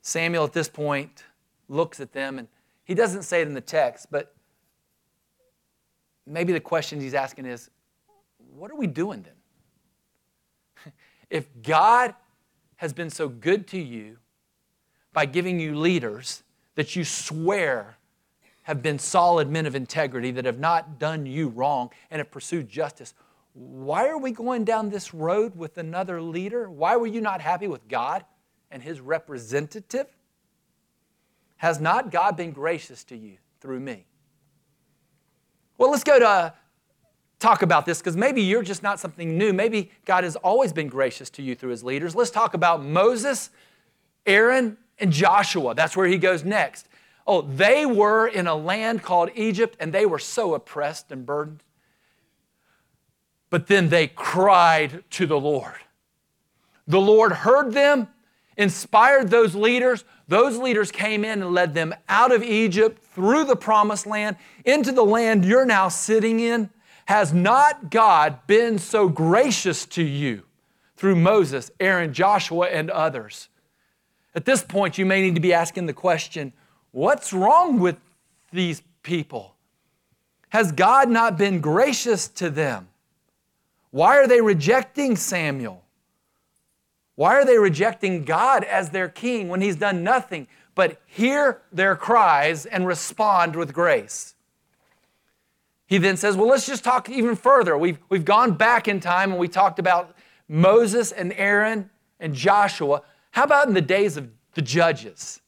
Samuel, 0.00 0.42
at 0.42 0.52
this 0.52 0.68
point, 0.68 1.22
looks 1.72 2.00
at 2.00 2.12
them 2.12 2.38
and 2.38 2.48
he 2.84 2.94
doesn't 2.94 3.22
say 3.22 3.40
it 3.40 3.48
in 3.48 3.54
the 3.54 3.60
text, 3.60 4.08
but 4.10 4.34
maybe 6.26 6.52
the 6.52 6.60
question 6.60 7.00
he's 7.00 7.14
asking 7.14 7.46
is, 7.46 7.70
What 8.54 8.70
are 8.70 8.76
we 8.76 8.86
doing 8.86 9.24
then? 10.84 10.92
if 11.30 11.48
God 11.62 12.14
has 12.76 12.92
been 12.92 13.10
so 13.10 13.28
good 13.28 13.66
to 13.68 13.78
you 13.78 14.18
by 15.12 15.26
giving 15.26 15.60
you 15.60 15.76
leaders 15.76 16.42
that 16.74 16.96
you 16.96 17.04
swear 17.04 17.96
have 18.62 18.82
been 18.82 18.98
solid 18.98 19.48
men 19.50 19.66
of 19.66 19.74
integrity 19.74 20.30
that 20.32 20.44
have 20.44 20.58
not 20.58 20.98
done 20.98 21.26
you 21.26 21.48
wrong 21.48 21.90
and 22.10 22.20
have 22.20 22.30
pursued 22.30 22.68
justice. 22.68 23.14
Why 23.54 24.08
are 24.08 24.18
we 24.18 24.30
going 24.30 24.64
down 24.64 24.90
this 24.90 25.12
road 25.12 25.56
with 25.56 25.78
another 25.78 26.22
leader? 26.22 26.70
Why 26.70 26.96
were 26.96 27.06
you 27.06 27.20
not 27.20 27.40
happy 27.40 27.66
with 27.66 27.86
God 27.88 28.24
and 28.70 28.82
his 28.82 29.00
representative? 29.00 30.06
Has 31.62 31.80
not 31.80 32.10
God 32.10 32.36
been 32.36 32.50
gracious 32.50 33.04
to 33.04 33.16
you 33.16 33.36
through 33.60 33.78
me? 33.78 34.04
Well, 35.78 35.92
let's 35.92 36.02
go 36.02 36.18
to 36.18 36.52
talk 37.38 37.62
about 37.62 37.86
this 37.86 37.98
because 37.98 38.16
maybe 38.16 38.42
you're 38.42 38.64
just 38.64 38.82
not 38.82 38.98
something 38.98 39.38
new. 39.38 39.52
Maybe 39.52 39.92
God 40.04 40.24
has 40.24 40.34
always 40.34 40.72
been 40.72 40.88
gracious 40.88 41.30
to 41.30 41.42
you 41.42 41.54
through 41.54 41.70
his 41.70 41.84
leaders. 41.84 42.16
Let's 42.16 42.32
talk 42.32 42.54
about 42.54 42.82
Moses, 42.82 43.50
Aaron, 44.26 44.76
and 44.98 45.12
Joshua. 45.12 45.72
That's 45.76 45.96
where 45.96 46.08
he 46.08 46.18
goes 46.18 46.42
next. 46.42 46.88
Oh, 47.28 47.42
they 47.42 47.86
were 47.86 48.26
in 48.26 48.48
a 48.48 48.56
land 48.56 49.04
called 49.04 49.30
Egypt 49.36 49.76
and 49.78 49.92
they 49.92 50.04
were 50.04 50.18
so 50.18 50.54
oppressed 50.54 51.12
and 51.12 51.24
burdened. 51.24 51.62
But 53.50 53.68
then 53.68 53.88
they 53.88 54.08
cried 54.08 55.04
to 55.10 55.26
the 55.26 55.38
Lord. 55.38 55.78
The 56.88 57.00
Lord 57.00 57.30
heard 57.30 57.72
them, 57.72 58.08
inspired 58.56 59.30
those 59.30 59.54
leaders. 59.54 60.04
Those 60.28 60.58
leaders 60.58 60.90
came 60.90 61.24
in 61.24 61.42
and 61.42 61.52
led 61.52 61.74
them 61.74 61.94
out 62.08 62.32
of 62.32 62.42
Egypt 62.42 63.02
through 63.02 63.44
the 63.44 63.56
promised 63.56 64.06
land 64.06 64.36
into 64.64 64.92
the 64.92 65.04
land 65.04 65.44
you're 65.44 65.66
now 65.66 65.88
sitting 65.88 66.40
in. 66.40 66.70
Has 67.06 67.32
not 67.32 67.90
God 67.90 68.46
been 68.46 68.78
so 68.78 69.08
gracious 69.08 69.86
to 69.86 70.02
you 70.02 70.44
through 70.96 71.16
Moses, 71.16 71.70
Aaron, 71.80 72.12
Joshua, 72.12 72.68
and 72.68 72.90
others? 72.90 73.48
At 74.34 74.44
this 74.44 74.62
point, 74.62 74.98
you 74.98 75.04
may 75.04 75.20
need 75.20 75.34
to 75.34 75.40
be 75.40 75.52
asking 75.52 75.86
the 75.86 75.92
question 75.92 76.52
what's 76.92 77.32
wrong 77.32 77.80
with 77.80 77.96
these 78.52 78.82
people? 79.02 79.56
Has 80.50 80.72
God 80.72 81.08
not 81.08 81.38
been 81.38 81.60
gracious 81.60 82.28
to 82.28 82.50
them? 82.50 82.88
Why 83.90 84.16
are 84.18 84.26
they 84.26 84.40
rejecting 84.40 85.16
Samuel? 85.16 85.82
Why 87.14 87.34
are 87.34 87.44
they 87.44 87.58
rejecting 87.58 88.24
God 88.24 88.64
as 88.64 88.90
their 88.90 89.08
king 89.08 89.48
when 89.48 89.60
he's 89.60 89.76
done 89.76 90.02
nothing 90.02 90.46
but 90.74 91.00
hear 91.06 91.60
their 91.70 91.94
cries 91.94 92.64
and 92.66 92.86
respond 92.86 93.54
with 93.54 93.72
grace? 93.72 94.34
He 95.86 95.98
then 95.98 96.16
says, 96.16 96.36
Well, 96.36 96.48
let's 96.48 96.66
just 96.66 96.84
talk 96.84 97.10
even 97.10 97.36
further. 97.36 97.76
We've, 97.76 97.98
we've 98.08 98.24
gone 98.24 98.54
back 98.54 98.88
in 98.88 98.98
time 98.98 99.30
and 99.30 99.38
we 99.38 99.48
talked 99.48 99.78
about 99.78 100.16
Moses 100.48 101.12
and 101.12 101.32
Aaron 101.34 101.90
and 102.18 102.34
Joshua. 102.34 103.02
How 103.32 103.44
about 103.44 103.68
in 103.68 103.74
the 103.74 103.82
days 103.82 104.16
of 104.16 104.30
the 104.54 104.62
judges? 104.62 105.42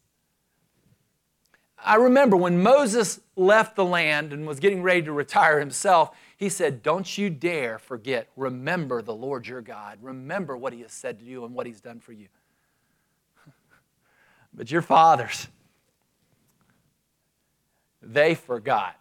I 1.83 1.97
remember 1.97 2.37
when 2.37 2.63
Moses 2.63 3.21
left 3.37 3.77
the 3.77 3.85
land 3.85 4.33
and 4.33 4.47
was 4.47 4.59
getting 4.59 4.83
ready 4.83 5.03
to 5.03 5.13
retire 5.13 5.61
himself, 5.61 6.17
he 6.45 6.51
said, 6.51 6.83
Don't 6.83 7.17
you 7.17 7.31
dare 7.31 7.79
forget, 7.79 8.29
remember 8.37 9.01
the 9.01 9.15
Lord 9.15 9.47
your 9.47 9.63
God. 9.63 9.99
Remember 10.03 10.59
what 10.59 10.75
he 10.75 10.83
has 10.83 10.93
said 10.93 11.19
to 11.21 11.25
you 11.25 11.47
and 11.47 11.55
what 11.55 11.67
he's 11.67 11.81
done 11.81 12.01
for 12.01 12.13
you. 12.13 12.29
but 14.55 14.71
your 14.71 14.83
fathers, 14.83 15.49
they 18.03 18.35
forgot. 18.35 18.97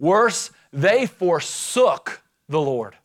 Worse, 0.00 0.50
they 0.72 1.06
forsook 1.06 2.20
the 2.48 2.60
Lord. 2.60 2.96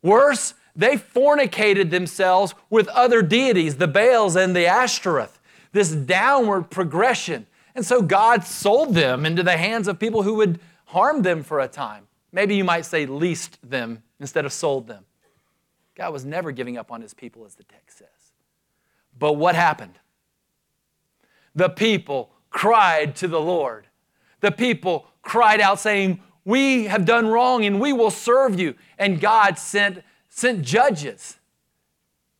Worse, 0.00 0.54
they 0.74 0.96
fornicated 0.96 1.90
themselves 1.90 2.54
with 2.70 2.88
other 2.88 3.20
deities, 3.20 3.76
the 3.76 3.88
Baals 3.88 4.34
and 4.34 4.56
the 4.56 4.66
Ashtoreth, 4.66 5.38
this 5.72 5.90
downward 5.90 6.70
progression. 6.70 7.46
And 7.74 7.84
so 7.84 8.00
God 8.00 8.44
sold 8.44 8.94
them 8.94 9.26
into 9.26 9.42
the 9.42 9.58
hands 9.58 9.88
of 9.88 9.98
people 9.98 10.22
who 10.22 10.34
would 10.36 10.58
harm 10.88 11.22
them 11.22 11.42
for 11.42 11.60
a 11.60 11.68
time. 11.68 12.06
Maybe 12.32 12.56
you 12.56 12.64
might 12.64 12.86
say 12.86 13.04
leased 13.06 13.58
them 13.68 14.02
instead 14.20 14.44
of 14.44 14.52
sold 14.52 14.86
them. 14.86 15.04
God 15.94 16.12
was 16.12 16.24
never 16.24 16.50
giving 16.50 16.78
up 16.78 16.90
on 16.90 17.02
his 17.02 17.12
people, 17.12 17.44
as 17.44 17.54
the 17.56 17.64
text 17.64 17.98
says. 17.98 18.08
But 19.18 19.34
what 19.34 19.54
happened? 19.54 19.98
The 21.54 21.68
people 21.68 22.30
cried 22.50 23.16
to 23.16 23.28
the 23.28 23.40
Lord. 23.40 23.86
The 24.40 24.52
people 24.52 25.06
cried 25.22 25.60
out, 25.60 25.78
saying, 25.78 26.22
We 26.44 26.84
have 26.84 27.04
done 27.04 27.26
wrong 27.26 27.64
and 27.64 27.80
we 27.80 27.92
will 27.92 28.10
serve 28.10 28.58
you. 28.58 28.74
And 28.98 29.20
God 29.20 29.58
sent 29.58 30.02
sent 30.30 30.62
judges. 30.62 31.38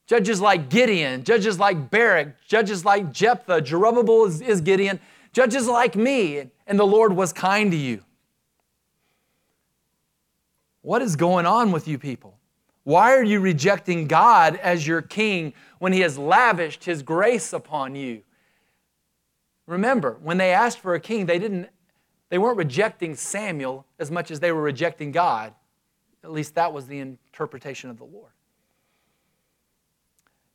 Judges 0.07 0.41
like 0.41 0.71
Gideon, 0.71 1.23
judges 1.23 1.59
like 1.59 1.91
Barak, 1.91 2.41
judges 2.47 2.85
like 2.85 3.13
Jephthah, 3.13 3.61
Jerubbaal 3.61 4.29
is, 4.29 4.41
is 4.41 4.61
Gideon, 4.63 5.01
judges 5.35 5.67
like 5.67 5.97
me, 5.97 6.51
and 6.67 6.79
the 6.79 6.87
Lord 6.87 7.13
was 7.13 7.33
kind 7.33 7.71
to 7.73 7.77
you. 7.77 8.03
What 10.89 11.03
is 11.03 11.17
going 11.17 11.45
on 11.45 11.71
with 11.71 11.87
you 11.87 11.99
people? 11.99 12.39
Why 12.83 13.15
are 13.15 13.23
you 13.23 13.41
rejecting 13.41 14.07
God 14.07 14.57
as 14.57 14.87
your 14.87 15.03
king 15.03 15.53
when 15.81 15.93
he 15.93 16.01
has 16.01 16.17
lavished 16.17 16.85
his 16.85 17.03
grace 17.03 17.53
upon 17.53 17.95
you? 17.95 18.23
Remember, 19.67 20.17
when 20.23 20.39
they 20.39 20.51
asked 20.51 20.79
for 20.79 20.95
a 20.95 21.01
king, 21.01 21.27
they 21.27 21.39
didn't 21.39 21.69
they 22.31 22.39
weren't 22.39 22.57
rejecting 22.57 23.17
Samuel 23.17 23.85
as 23.99 24.11
much 24.11 24.31
as 24.31 24.41
they 24.41 24.51
were 24.51 24.63
rejecting 24.63 25.13
God. 25.13 25.53
At 26.25 26.33
least 26.33 26.55
that 26.55 26.73
was 26.73 26.87
the 26.87 27.01
interpretation 27.01 27.91
of 27.91 27.99
the 27.99 28.05
Lord. 28.05 28.33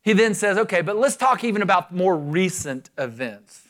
He 0.01 0.13
then 0.13 0.33
says, 0.33 0.57
okay, 0.57 0.81
but 0.81 0.95
let's 0.95 1.15
talk 1.15 1.43
even 1.43 1.61
about 1.61 1.93
more 1.93 2.17
recent 2.17 2.89
events. 2.97 3.67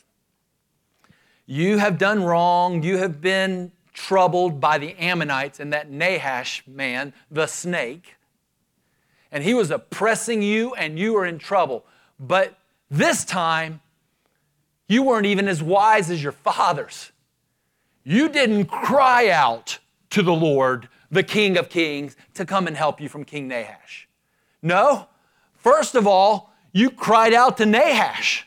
You 1.44 1.76
have 1.76 1.98
done 1.98 2.22
wrong. 2.22 2.82
You 2.82 2.96
have 2.96 3.20
been 3.20 3.70
troubled 3.94 4.60
by 4.60 4.76
the 4.76 4.94
Ammonites 4.98 5.58
and 5.58 5.72
that 5.72 5.90
Nahash 5.90 6.62
man, 6.66 7.14
the 7.30 7.46
snake. 7.46 8.16
And 9.32 9.42
he 9.42 9.54
was 9.54 9.70
oppressing 9.70 10.42
you, 10.42 10.74
and 10.74 10.98
you 10.98 11.14
were 11.14 11.24
in 11.24 11.38
trouble. 11.38 11.86
But 12.20 12.58
this 12.90 13.24
time, 13.24 13.80
You 14.88 15.02
weren't 15.02 15.26
even 15.26 15.48
as 15.48 15.62
wise 15.62 16.10
as 16.10 16.22
your 16.22 16.32
fathers. 16.32 17.12
You 18.04 18.28
didn't 18.28 18.66
cry 18.66 19.30
out 19.30 19.78
to 20.10 20.22
the 20.22 20.34
Lord, 20.34 20.88
the 21.10 21.22
King 21.22 21.56
of 21.56 21.68
Kings, 21.68 22.16
to 22.34 22.44
come 22.44 22.66
and 22.66 22.76
help 22.76 23.00
you 23.00 23.08
from 23.08 23.24
King 23.24 23.48
Nahash. 23.48 24.08
No, 24.62 25.08
first 25.54 25.94
of 25.94 26.06
all, 26.06 26.52
you 26.72 26.90
cried 26.90 27.32
out 27.32 27.56
to 27.58 27.66
Nahash. 27.66 28.46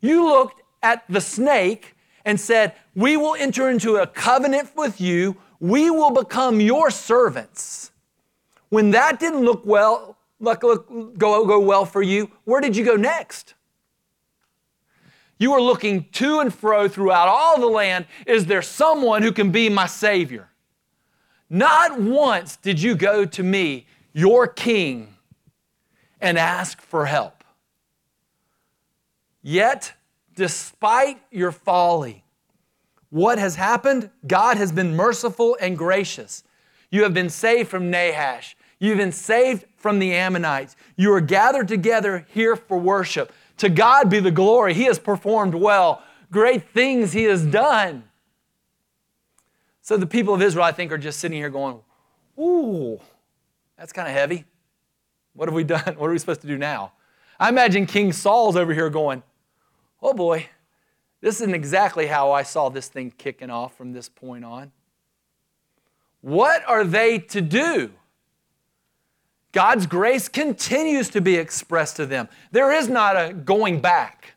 You 0.00 0.26
looked 0.26 0.62
at 0.82 1.04
the 1.08 1.20
snake 1.20 1.95
and 2.26 2.38
said, 2.38 2.74
We 2.94 3.16
will 3.16 3.36
enter 3.36 3.70
into 3.70 3.96
a 3.96 4.06
covenant 4.06 4.76
with 4.76 5.00
you, 5.00 5.36
we 5.58 5.88
will 5.88 6.10
become 6.10 6.60
your 6.60 6.90
servants. 6.90 7.92
When 8.68 8.90
that 8.90 9.18
didn't 9.18 9.44
look 9.44 9.64
well, 9.64 10.18
look, 10.40 10.62
look, 10.62 11.16
go, 11.16 11.46
go 11.46 11.60
well 11.60 11.86
for 11.86 12.02
you, 12.02 12.30
where 12.44 12.60
did 12.60 12.76
you 12.76 12.84
go 12.84 12.96
next? 12.96 13.54
You 15.38 15.52
are 15.52 15.60
looking 15.60 16.06
to 16.12 16.40
and 16.40 16.52
fro 16.52 16.88
throughout 16.88 17.28
all 17.28 17.60
the 17.60 17.66
land. 17.66 18.06
Is 18.26 18.46
there 18.46 18.62
someone 18.62 19.22
who 19.22 19.32
can 19.32 19.50
be 19.50 19.68
my 19.68 19.86
Savior? 19.86 20.48
Not 21.48 22.00
once 22.00 22.56
did 22.56 22.82
you 22.82 22.96
go 22.96 23.24
to 23.24 23.42
me, 23.42 23.86
your 24.12 24.48
King, 24.48 25.14
and 26.20 26.38
ask 26.38 26.80
for 26.80 27.06
help. 27.06 27.44
Yet, 29.42 29.92
despite 30.36 31.20
your 31.32 31.50
folly, 31.50 32.24
what 33.10 33.38
has 33.38 33.56
happened? 33.56 34.10
God 34.26 34.56
has 34.56 34.70
been 34.70 34.94
merciful 34.94 35.56
and 35.60 35.76
gracious. 35.76 36.44
You 36.90 37.02
have 37.02 37.14
been 37.14 37.30
saved 37.30 37.68
from 37.68 37.90
Nahash. 37.90 38.56
You've 38.78 38.98
been 38.98 39.12
saved 39.12 39.64
from 39.76 39.98
the 39.98 40.14
Ammonites. 40.14 40.76
You 40.96 41.12
are 41.14 41.20
gathered 41.20 41.66
together 41.66 42.26
here 42.30 42.56
for 42.56 42.78
worship. 42.78 43.32
To 43.58 43.68
God 43.68 44.10
be 44.10 44.20
the 44.20 44.30
glory. 44.30 44.74
He 44.74 44.84
has 44.84 44.98
performed 44.98 45.54
well. 45.54 46.02
Great 46.30 46.70
things 46.70 47.12
He 47.12 47.24
has 47.24 47.44
done. 47.44 48.04
So 49.80 49.96
the 49.96 50.06
people 50.06 50.34
of 50.34 50.42
Israel, 50.42 50.64
I 50.64 50.72
think, 50.72 50.92
are 50.92 50.98
just 50.98 51.20
sitting 51.20 51.38
here 51.38 51.48
going, 51.48 51.80
Ooh, 52.38 53.00
that's 53.78 53.92
kind 53.92 54.08
of 54.08 54.14
heavy. 54.14 54.44
What 55.32 55.48
have 55.48 55.54
we 55.54 55.64
done? 55.64 55.94
What 55.96 56.08
are 56.08 56.12
we 56.12 56.18
supposed 56.18 56.42
to 56.42 56.46
do 56.46 56.58
now? 56.58 56.92
I 57.38 57.48
imagine 57.48 57.86
King 57.86 58.12
Saul's 58.12 58.56
over 58.56 58.74
here 58.74 58.90
going, 58.90 59.22
Oh 60.06 60.12
boy, 60.12 60.48
this 61.20 61.40
isn't 61.40 61.52
exactly 61.52 62.06
how 62.06 62.30
I 62.30 62.44
saw 62.44 62.68
this 62.68 62.86
thing 62.86 63.10
kicking 63.18 63.50
off 63.50 63.76
from 63.76 63.92
this 63.92 64.08
point 64.08 64.44
on. 64.44 64.70
What 66.20 66.62
are 66.68 66.84
they 66.84 67.18
to 67.18 67.40
do? 67.40 67.90
God's 69.50 69.88
grace 69.88 70.28
continues 70.28 71.08
to 71.08 71.20
be 71.20 71.34
expressed 71.34 71.96
to 71.96 72.06
them. 72.06 72.28
There 72.52 72.70
is 72.70 72.88
not 72.88 73.16
a 73.16 73.32
going 73.32 73.80
back, 73.80 74.34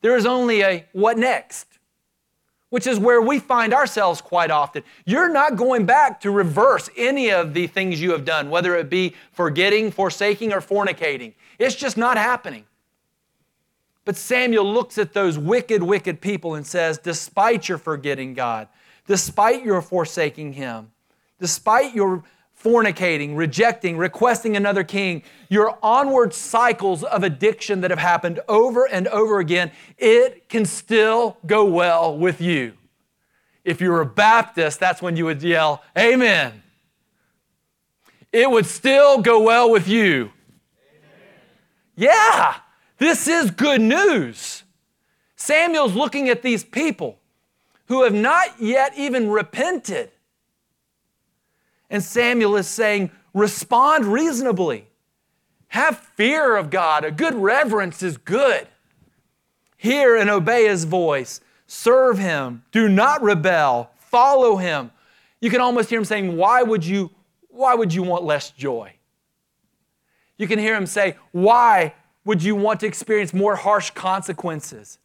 there 0.00 0.16
is 0.16 0.26
only 0.26 0.62
a 0.62 0.84
what 0.90 1.16
next, 1.16 1.78
which 2.70 2.88
is 2.88 2.98
where 2.98 3.20
we 3.20 3.38
find 3.38 3.72
ourselves 3.72 4.20
quite 4.20 4.50
often. 4.50 4.82
You're 5.04 5.32
not 5.32 5.54
going 5.54 5.86
back 5.86 6.20
to 6.22 6.32
reverse 6.32 6.90
any 6.96 7.30
of 7.30 7.54
the 7.54 7.68
things 7.68 8.02
you 8.02 8.10
have 8.10 8.24
done, 8.24 8.50
whether 8.50 8.74
it 8.74 8.90
be 8.90 9.14
forgetting, 9.30 9.92
forsaking, 9.92 10.52
or 10.52 10.60
fornicating. 10.60 11.34
It's 11.60 11.76
just 11.76 11.96
not 11.96 12.16
happening. 12.16 12.64
But 14.06 14.16
Samuel 14.16 14.72
looks 14.72 14.98
at 14.98 15.12
those 15.12 15.36
wicked, 15.36 15.82
wicked 15.82 16.20
people 16.20 16.54
and 16.54 16.64
says, 16.64 16.96
Despite 16.96 17.68
your 17.68 17.76
forgetting 17.76 18.34
God, 18.34 18.68
despite 19.06 19.64
your 19.64 19.82
forsaking 19.82 20.54
Him, 20.54 20.92
despite 21.40 21.92
your 21.92 22.22
fornicating, 22.58 23.36
rejecting, 23.36 23.98
requesting 23.98 24.56
another 24.56 24.84
king, 24.84 25.24
your 25.48 25.76
onward 25.82 26.32
cycles 26.32 27.02
of 27.02 27.24
addiction 27.24 27.80
that 27.80 27.90
have 27.90 27.98
happened 27.98 28.38
over 28.48 28.86
and 28.86 29.08
over 29.08 29.40
again, 29.40 29.72
it 29.98 30.48
can 30.48 30.64
still 30.64 31.36
go 31.44 31.64
well 31.64 32.16
with 32.16 32.40
you. 32.40 32.74
If 33.64 33.80
you 33.80 33.90
were 33.90 34.02
a 34.02 34.06
Baptist, 34.06 34.78
that's 34.78 35.02
when 35.02 35.16
you 35.16 35.24
would 35.24 35.42
yell, 35.42 35.82
Amen. 35.98 36.62
It 38.32 38.48
would 38.48 38.66
still 38.66 39.20
go 39.20 39.42
well 39.42 39.68
with 39.68 39.88
you. 39.88 40.30
Amen. 40.78 41.32
Yeah, 41.96 42.54
this 42.98 43.28
is 43.28 43.50
good 43.50 43.80
news. 43.80 44.62
Samuel's 45.36 45.94
looking 45.94 46.28
at 46.28 46.42
these 46.42 46.64
people 46.64 47.18
who 47.86 48.02
have 48.04 48.14
not 48.14 48.60
yet 48.60 48.92
even 48.96 49.28
repented 49.28 50.10
and 51.90 52.02
Samuel 52.02 52.56
is 52.56 52.66
saying, 52.66 53.10
respond 53.32 54.06
reasonably. 54.06 54.86
Have 55.68 55.98
fear 55.98 56.56
of 56.56 56.70
God. 56.70 57.04
A 57.04 57.10
good 57.10 57.34
reverence 57.34 58.02
is 58.02 58.16
good. 58.16 58.66
Hear 59.76 60.16
and 60.16 60.30
obey 60.30 60.66
his 60.66 60.84
voice. 60.84 61.40
Serve 61.66 62.18
him. 62.18 62.64
Do 62.72 62.88
not 62.88 63.22
rebel. 63.22 63.90
Follow 63.96 64.56
him. 64.56 64.90
You 65.40 65.50
can 65.50 65.60
almost 65.60 65.90
hear 65.90 65.98
him 65.98 66.04
saying, 66.04 66.36
Why 66.36 66.62
would 66.62 66.84
you, 66.84 67.10
why 67.48 67.74
would 67.74 67.92
you 67.92 68.02
want 68.02 68.24
less 68.24 68.50
joy? 68.50 68.94
You 70.38 70.46
can 70.46 70.58
hear 70.58 70.74
him 70.74 70.86
say, 70.86 71.16
Why 71.32 71.94
would 72.26 72.42
you 72.42 72.54
want 72.56 72.80
to 72.80 72.86
experience 72.86 73.32
more 73.32 73.56
harsh 73.56 73.90
consequences? 73.90 74.98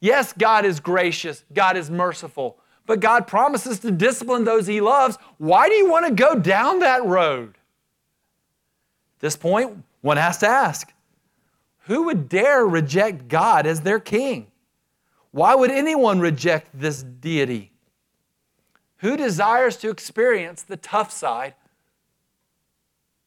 Yes, 0.00 0.32
God 0.32 0.64
is 0.64 0.80
gracious, 0.80 1.44
God 1.52 1.76
is 1.76 1.90
merciful, 1.90 2.58
but 2.86 3.00
God 3.00 3.26
promises 3.26 3.78
to 3.80 3.90
discipline 3.90 4.44
those 4.44 4.66
he 4.66 4.80
loves. 4.80 5.16
Why 5.38 5.68
do 5.68 5.74
you 5.74 5.90
want 5.90 6.06
to 6.06 6.12
go 6.12 6.34
down 6.34 6.80
that 6.80 7.04
road? 7.04 7.50
At 9.16 9.20
this 9.20 9.36
point, 9.36 9.84
one 10.00 10.16
has 10.16 10.38
to 10.38 10.48
ask 10.48 10.90
who 11.86 12.04
would 12.04 12.30
dare 12.30 12.66
reject 12.66 13.28
God 13.28 13.66
as 13.66 13.82
their 13.82 14.00
king? 14.00 14.46
Why 15.32 15.54
would 15.54 15.70
anyone 15.70 16.18
reject 16.18 16.68
this 16.72 17.02
deity? 17.02 17.72
Who 18.98 19.18
desires 19.18 19.76
to 19.78 19.90
experience 19.90 20.62
the 20.62 20.78
tough 20.78 21.12
side 21.12 21.54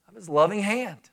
of 0.07 0.15
his 0.15 0.27
loving 0.27 0.61
hand? 0.61 1.11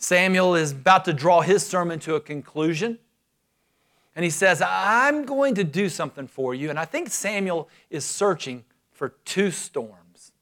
Samuel 0.00 0.54
is 0.54 0.72
about 0.72 1.04
to 1.04 1.12
draw 1.12 1.42
his 1.42 1.64
sermon 1.64 2.00
to 2.00 2.14
a 2.14 2.20
conclusion. 2.20 2.98
And 4.16 4.24
he 4.24 4.30
says, 4.30 4.62
I'm 4.66 5.24
going 5.26 5.54
to 5.56 5.62
do 5.62 5.90
something 5.90 6.26
for 6.26 6.54
you. 6.54 6.70
And 6.70 6.78
I 6.78 6.86
think 6.86 7.10
Samuel 7.10 7.68
is 7.90 8.04
searching 8.04 8.64
for 8.90 9.10
two 9.26 9.50
storms. 9.50 10.32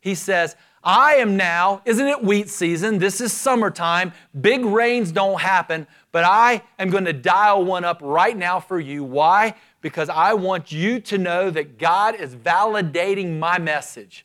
He 0.00 0.14
says, 0.14 0.54
I 0.82 1.16
am 1.16 1.36
now, 1.36 1.82
isn't 1.84 2.06
it 2.06 2.22
wheat 2.22 2.48
season? 2.48 2.98
This 2.98 3.20
is 3.20 3.32
summertime. 3.32 4.12
Big 4.40 4.64
rains 4.64 5.12
don't 5.12 5.40
happen, 5.40 5.86
but 6.12 6.24
I 6.24 6.62
am 6.78 6.88
going 6.88 7.04
to 7.04 7.12
dial 7.12 7.64
one 7.64 7.84
up 7.84 7.98
right 8.00 8.36
now 8.36 8.60
for 8.60 8.80
you. 8.80 9.02
Why? 9.04 9.54
Because 9.82 10.08
I 10.08 10.34
want 10.34 10.70
you 10.70 11.00
to 11.00 11.18
know 11.18 11.50
that 11.50 11.78
God 11.78 12.14
is 12.14 12.34
validating 12.34 13.40
my 13.40 13.58
message. 13.58 14.24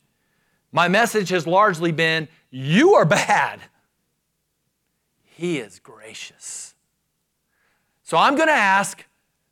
My 0.71 0.87
message 0.87 1.29
has 1.29 1.47
largely 1.47 1.91
been, 1.91 2.27
You 2.51 2.93
are 2.93 3.05
bad. 3.05 3.61
He 5.35 5.57
is 5.57 5.79
gracious. 5.79 6.75
So 8.03 8.17
I'm 8.17 8.35
going 8.35 8.47
to 8.47 8.53
ask 8.53 9.05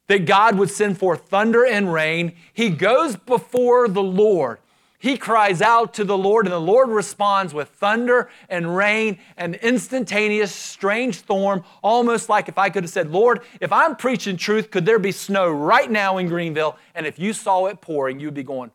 that 0.08 0.26
God 0.26 0.58
would 0.58 0.69
send 0.69 0.98
forth 0.98 1.28
thunder 1.28 1.65
and 1.65 1.91
rain. 1.91 2.34
He 2.54 2.69
goes 2.69 3.17
before 3.17 3.89
the 3.89 4.02
Lord. 4.02 4.60
He 4.98 5.17
cries 5.17 5.62
out 5.62 5.93
to 5.96 6.06
the 6.06 6.17
Lord, 6.17 6.46
and 6.46 6.54
the 6.54 6.60
Lord 6.60 6.88
responds 6.88 7.54
with 7.54 7.67
thunder 7.67 8.30
and 8.48 8.74
rain, 8.74 9.17
an 9.36 9.56
instantaneous, 9.56 10.56
strange 10.56 11.15
storm, 11.19 11.65
almost 11.82 12.30
like 12.30 12.48
if 12.48 12.58
I 12.58 12.69
could 12.69 12.86
have 12.86 12.91
said, 12.91 13.12
Lord, 13.12 13.41
if 13.60 13.74
I'm 13.74 13.98
preaching 13.98 14.38
truth, 14.38 14.72
could 14.72 14.86
there 14.86 15.00
be 15.00 15.12
snow 15.12 15.52
right 15.52 15.91
now 15.91 16.17
in 16.17 16.30
Greenville? 16.30 16.78
And 16.96 17.06
if 17.06 17.19
you 17.19 17.34
saw 17.34 17.65
it 17.65 17.82
pouring, 17.82 18.22
you'd 18.22 18.34
be 18.34 18.43
going, 18.43 18.72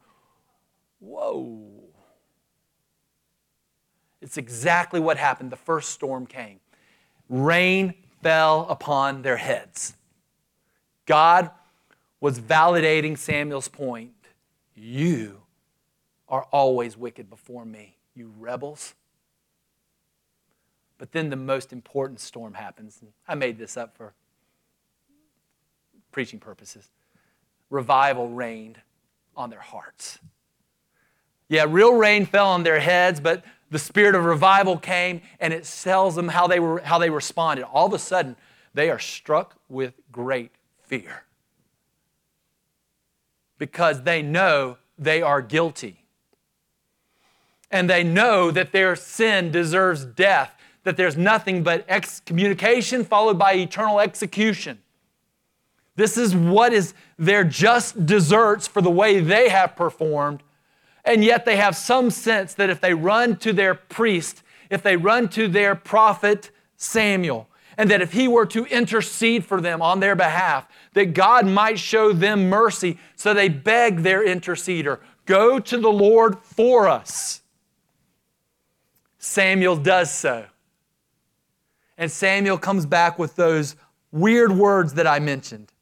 Whoa. 1.00 1.84
It's 4.20 4.36
exactly 4.36 5.00
what 5.00 5.16
happened. 5.16 5.50
The 5.50 5.56
first 5.56 5.90
storm 5.90 6.26
came. 6.26 6.60
Rain 7.28 7.94
fell 8.22 8.66
upon 8.68 9.22
their 9.22 9.36
heads. 9.36 9.94
God 11.06 11.50
was 12.20 12.38
validating 12.40 13.16
Samuel's 13.16 13.68
point. 13.68 14.12
You 14.74 15.42
are 16.28 16.46
always 16.52 16.96
wicked 16.96 17.30
before 17.30 17.64
me, 17.64 17.96
you 18.14 18.32
rebels. 18.38 18.94
But 20.98 21.12
then 21.12 21.30
the 21.30 21.36
most 21.36 21.72
important 21.72 22.20
storm 22.20 22.54
happens. 22.54 23.00
I 23.26 23.34
made 23.34 23.58
this 23.58 23.76
up 23.76 23.96
for 23.96 24.14
preaching 26.10 26.40
purposes. 26.40 26.90
Revival 27.70 28.28
reigned 28.28 28.80
on 29.36 29.50
their 29.50 29.60
hearts. 29.60 30.18
Yeah, 31.48 31.66
real 31.68 31.94
rain 31.94 32.26
fell 32.26 32.48
on 32.48 32.62
their 32.62 32.80
heads, 32.80 33.20
but 33.20 33.44
the 33.70 33.78
spirit 33.78 34.14
of 34.14 34.24
revival 34.24 34.78
came 34.78 35.20
and 35.40 35.52
it 35.52 35.64
tells 35.64 36.14
them 36.14 36.28
how 36.28 36.46
they, 36.46 36.60
were, 36.60 36.80
how 36.80 36.98
they 36.98 37.10
responded. 37.10 37.64
All 37.64 37.86
of 37.86 37.92
a 37.92 37.98
sudden, 37.98 38.36
they 38.74 38.90
are 38.90 38.98
struck 38.98 39.56
with 39.68 39.94
great 40.12 40.52
fear 40.82 41.24
because 43.58 44.02
they 44.02 44.22
know 44.22 44.78
they 44.98 45.20
are 45.20 45.42
guilty. 45.42 46.04
And 47.70 47.90
they 47.90 48.02
know 48.02 48.50
that 48.50 48.72
their 48.72 48.96
sin 48.96 49.50
deserves 49.50 50.04
death. 50.04 50.54
that 50.84 50.96
there's 50.96 51.18
nothing 51.18 51.62
but 51.62 51.84
excommunication 51.86 53.04
followed 53.04 53.38
by 53.38 53.52
eternal 53.52 54.00
execution. 54.00 54.78
This 55.96 56.16
is 56.16 56.34
what 56.34 56.72
is 56.72 56.94
their 57.18 57.44
just 57.44 58.06
deserts 58.06 58.66
for 58.66 58.80
the 58.80 58.90
way 58.90 59.20
they 59.20 59.50
have 59.50 59.76
performed. 59.76 60.42
And 61.08 61.24
yet 61.24 61.46
they 61.46 61.56
have 61.56 61.74
some 61.74 62.10
sense 62.10 62.52
that 62.54 62.68
if 62.68 62.82
they 62.82 62.92
run 62.92 63.36
to 63.38 63.54
their 63.54 63.74
priest, 63.74 64.42
if 64.68 64.82
they 64.82 64.94
run 64.94 65.30
to 65.30 65.48
their 65.48 65.74
prophet 65.74 66.50
Samuel, 66.76 67.48
and 67.78 67.90
that 67.90 68.02
if 68.02 68.12
he 68.12 68.28
were 68.28 68.44
to 68.44 68.66
intercede 68.66 69.46
for 69.46 69.58
them 69.58 69.80
on 69.80 70.00
their 70.00 70.14
behalf, 70.14 70.68
that 70.92 71.14
God 71.14 71.46
might 71.46 71.78
show 71.78 72.12
them 72.12 72.50
mercy. 72.50 72.98
So 73.16 73.32
they 73.32 73.48
beg 73.48 74.02
their 74.02 74.22
interceder, 74.22 74.98
Go 75.24 75.58
to 75.58 75.78
the 75.78 75.90
Lord 75.90 76.38
for 76.42 76.88
us. 76.88 77.40
Samuel 79.18 79.76
does 79.76 80.12
so. 80.12 80.44
And 81.96 82.10
Samuel 82.10 82.58
comes 82.58 82.84
back 82.84 83.18
with 83.18 83.34
those 83.34 83.76
weird 84.12 84.52
words 84.52 84.92
that 84.94 85.06
I 85.06 85.20
mentioned. 85.20 85.72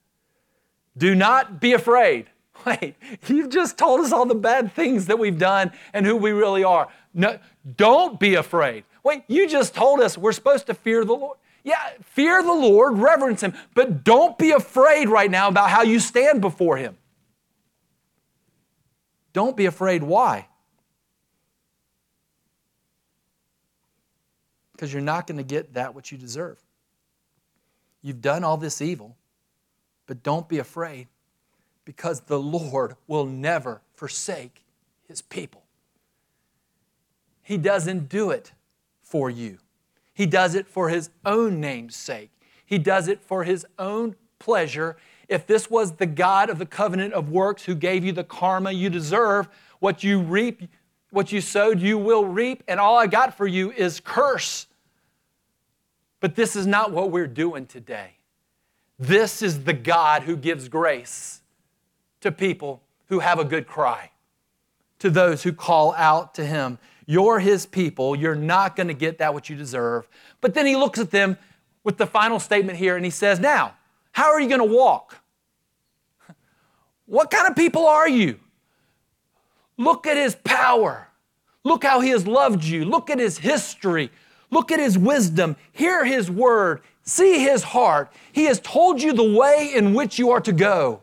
Do 0.96 1.16
not 1.16 1.60
be 1.60 1.72
afraid. 1.72 2.26
Wait, 2.66 2.96
you've 3.28 3.50
just 3.50 3.78
told 3.78 4.00
us 4.00 4.12
all 4.12 4.26
the 4.26 4.34
bad 4.34 4.72
things 4.72 5.06
that 5.06 5.18
we've 5.18 5.38
done 5.38 5.70
and 5.92 6.04
who 6.04 6.16
we 6.16 6.32
really 6.32 6.64
are. 6.64 6.88
No, 7.14 7.38
don't 7.76 8.18
be 8.18 8.34
afraid. 8.34 8.84
Wait, 9.04 9.22
you 9.28 9.48
just 9.48 9.72
told 9.72 10.00
us 10.00 10.18
we're 10.18 10.32
supposed 10.32 10.66
to 10.66 10.74
fear 10.74 11.04
the 11.04 11.12
Lord. 11.12 11.38
Yeah, 11.62 11.76
fear 12.02 12.42
the 12.42 12.52
Lord, 12.52 12.98
reverence 12.98 13.42
Him, 13.42 13.54
but 13.74 14.02
don't 14.02 14.36
be 14.36 14.50
afraid 14.50 15.08
right 15.08 15.30
now 15.30 15.48
about 15.48 15.70
how 15.70 15.82
you 15.82 16.00
stand 16.00 16.40
before 16.40 16.76
Him. 16.76 16.96
Don't 19.32 19.56
be 19.56 19.66
afraid. 19.66 20.02
Why? 20.02 20.48
Because 24.72 24.92
you're 24.92 25.02
not 25.02 25.26
going 25.26 25.38
to 25.38 25.44
get 25.44 25.74
that 25.74 25.94
which 25.94 26.10
you 26.10 26.18
deserve. 26.18 26.58
You've 28.02 28.20
done 28.20 28.44
all 28.44 28.56
this 28.56 28.82
evil, 28.82 29.16
but 30.06 30.22
don't 30.22 30.48
be 30.48 30.58
afraid 30.58 31.08
because 31.86 32.20
the 32.20 32.38
Lord 32.38 32.96
will 33.06 33.24
never 33.24 33.80
forsake 33.94 34.62
his 35.08 35.22
people. 35.22 35.62
He 37.42 37.56
doesn't 37.56 38.08
do 38.08 38.30
it 38.30 38.52
for 39.02 39.30
you, 39.30 39.58
He 40.12 40.26
does 40.26 40.54
it 40.54 40.66
for 40.66 40.88
His 40.88 41.10
own 41.24 41.60
name's 41.60 41.94
sake. 41.94 42.30
He 42.66 42.76
does 42.76 43.06
it 43.06 43.22
for 43.22 43.44
His 43.44 43.64
own 43.78 44.16
pleasure. 44.40 44.96
If 45.28 45.46
this 45.46 45.70
was 45.70 45.92
the 45.92 46.06
God 46.06 46.50
of 46.50 46.58
the 46.58 46.66
covenant 46.66 47.14
of 47.14 47.30
works 47.30 47.64
who 47.64 47.74
gave 47.76 48.04
you 48.04 48.12
the 48.12 48.24
karma 48.24 48.72
you 48.72 48.90
deserve, 48.90 49.48
what 49.78 50.02
you 50.02 50.20
reap, 50.20 50.68
what 51.10 51.30
you 51.30 51.40
sowed, 51.40 51.80
you 51.80 51.98
will 51.98 52.24
reap, 52.24 52.64
and 52.66 52.80
all 52.80 52.96
I 52.98 53.06
got 53.06 53.36
for 53.36 53.46
you 53.46 53.70
is 53.72 54.00
curse. 54.00 54.66
But 56.18 56.34
this 56.34 56.56
is 56.56 56.66
not 56.66 56.90
what 56.90 57.12
we're 57.12 57.28
doing 57.28 57.66
today. 57.66 58.16
This 58.98 59.42
is 59.42 59.64
the 59.64 59.72
God 59.72 60.22
who 60.22 60.36
gives 60.36 60.68
grace 60.68 61.42
to 62.26 62.32
people 62.32 62.82
who 63.08 63.20
have 63.20 63.38
a 63.38 63.44
good 63.44 63.66
cry, 63.66 64.10
to 64.98 65.10
those 65.10 65.42
who 65.42 65.52
call 65.52 65.94
out 65.94 66.34
to 66.34 66.44
Him. 66.44 66.78
You're 67.06 67.38
His 67.38 67.66
people. 67.66 68.16
You're 68.16 68.34
not 68.34 68.76
going 68.76 68.88
to 68.88 68.94
get 68.94 69.18
that 69.18 69.32
what 69.32 69.48
you 69.48 69.56
deserve. 69.56 70.08
But 70.40 70.54
then 70.54 70.66
He 70.66 70.76
looks 70.76 70.98
at 70.98 71.10
them 71.10 71.38
with 71.84 71.96
the 71.96 72.06
final 72.06 72.38
statement 72.40 72.78
here 72.78 72.96
and 72.96 73.04
He 73.04 73.10
says, 73.10 73.40
Now, 73.40 73.74
how 74.12 74.32
are 74.32 74.40
you 74.40 74.48
going 74.48 74.66
to 74.66 74.76
walk? 74.76 75.16
What 77.06 77.30
kind 77.30 77.48
of 77.48 77.54
people 77.54 77.86
are 77.86 78.08
you? 78.08 78.40
Look 79.76 80.06
at 80.06 80.16
His 80.16 80.34
power. 80.34 81.08
Look 81.62 81.84
how 81.84 82.00
He 82.00 82.10
has 82.10 82.26
loved 82.26 82.64
you. 82.64 82.84
Look 82.84 83.10
at 83.10 83.20
His 83.20 83.38
history. 83.38 84.10
Look 84.50 84.72
at 84.72 84.80
His 84.80 84.98
wisdom. 84.98 85.56
Hear 85.72 86.04
His 86.04 86.28
word. 86.28 86.82
See 87.04 87.38
His 87.38 87.62
heart. 87.62 88.12
He 88.32 88.46
has 88.46 88.58
told 88.58 89.00
you 89.00 89.12
the 89.12 89.36
way 89.38 89.72
in 89.74 89.94
which 89.94 90.18
you 90.18 90.30
are 90.30 90.40
to 90.40 90.52
go. 90.52 91.02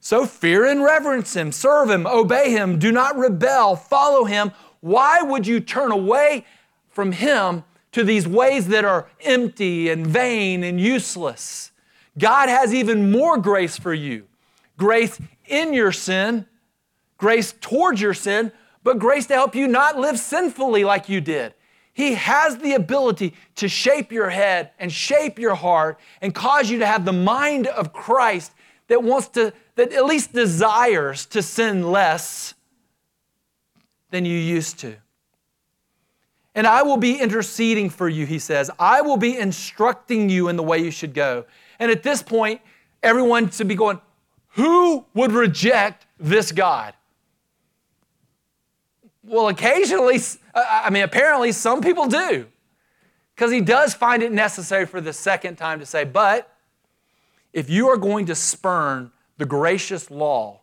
So 0.00 0.26
fear 0.26 0.64
and 0.64 0.82
reverence 0.82 1.34
him, 1.34 1.52
serve 1.52 1.90
him, 1.90 2.06
obey 2.06 2.50
him, 2.50 2.78
do 2.78 2.92
not 2.92 3.16
rebel, 3.16 3.76
follow 3.76 4.24
him. 4.24 4.52
Why 4.80 5.22
would 5.22 5.46
you 5.46 5.60
turn 5.60 5.90
away 5.90 6.46
from 6.88 7.12
him 7.12 7.64
to 7.92 8.04
these 8.04 8.26
ways 8.28 8.68
that 8.68 8.84
are 8.84 9.08
empty 9.22 9.88
and 9.88 10.06
vain 10.06 10.62
and 10.62 10.80
useless? 10.80 11.72
God 12.16 12.48
has 12.48 12.72
even 12.74 13.10
more 13.10 13.38
grace 13.38 13.78
for 13.78 13.94
you 13.94 14.26
grace 14.76 15.20
in 15.46 15.74
your 15.74 15.90
sin, 15.90 16.46
grace 17.16 17.52
towards 17.60 18.00
your 18.00 18.14
sin, 18.14 18.52
but 18.84 19.00
grace 19.00 19.26
to 19.26 19.34
help 19.34 19.56
you 19.56 19.66
not 19.66 19.98
live 19.98 20.18
sinfully 20.18 20.84
like 20.84 21.08
you 21.08 21.20
did. 21.20 21.52
He 21.92 22.14
has 22.14 22.58
the 22.58 22.74
ability 22.74 23.34
to 23.56 23.68
shape 23.68 24.12
your 24.12 24.30
head 24.30 24.70
and 24.78 24.92
shape 24.92 25.36
your 25.36 25.56
heart 25.56 25.98
and 26.22 26.32
cause 26.32 26.70
you 26.70 26.78
to 26.78 26.86
have 26.86 27.04
the 27.04 27.12
mind 27.12 27.66
of 27.66 27.92
Christ 27.92 28.52
that 28.86 29.02
wants 29.02 29.28
to 29.30 29.52
that 29.78 29.92
at 29.92 30.04
least 30.06 30.32
desires 30.32 31.24
to 31.24 31.40
sin 31.40 31.92
less 31.92 32.54
than 34.10 34.24
you 34.24 34.36
used 34.36 34.80
to. 34.80 34.96
And 36.56 36.66
I 36.66 36.82
will 36.82 36.96
be 36.96 37.20
interceding 37.20 37.88
for 37.88 38.08
you, 38.08 38.26
he 38.26 38.40
says. 38.40 38.72
I 38.80 39.02
will 39.02 39.16
be 39.16 39.38
instructing 39.38 40.30
you 40.30 40.48
in 40.48 40.56
the 40.56 40.64
way 40.64 40.80
you 40.80 40.90
should 40.90 41.14
go. 41.14 41.44
And 41.78 41.92
at 41.92 42.02
this 42.02 42.24
point, 42.24 42.60
everyone 43.04 43.50
should 43.50 43.68
be 43.68 43.76
going, 43.76 44.00
Who 44.54 45.04
would 45.14 45.30
reject 45.30 46.06
this 46.18 46.50
God? 46.50 46.94
Well, 49.22 49.46
occasionally, 49.46 50.16
uh, 50.16 50.58
uh, 50.58 50.82
I 50.86 50.90
mean, 50.90 51.04
apparently, 51.04 51.52
some 51.52 51.82
people 51.82 52.08
do. 52.08 52.48
Because 53.36 53.52
he 53.52 53.60
does 53.60 53.94
find 53.94 54.24
it 54.24 54.32
necessary 54.32 54.86
for 54.86 55.00
the 55.00 55.12
second 55.12 55.54
time 55.54 55.78
to 55.78 55.86
say, 55.86 56.02
But 56.02 56.52
if 57.52 57.70
you 57.70 57.86
are 57.86 57.96
going 57.96 58.26
to 58.26 58.34
spurn 58.34 59.12
the 59.38 59.46
gracious 59.46 60.10
law 60.10 60.60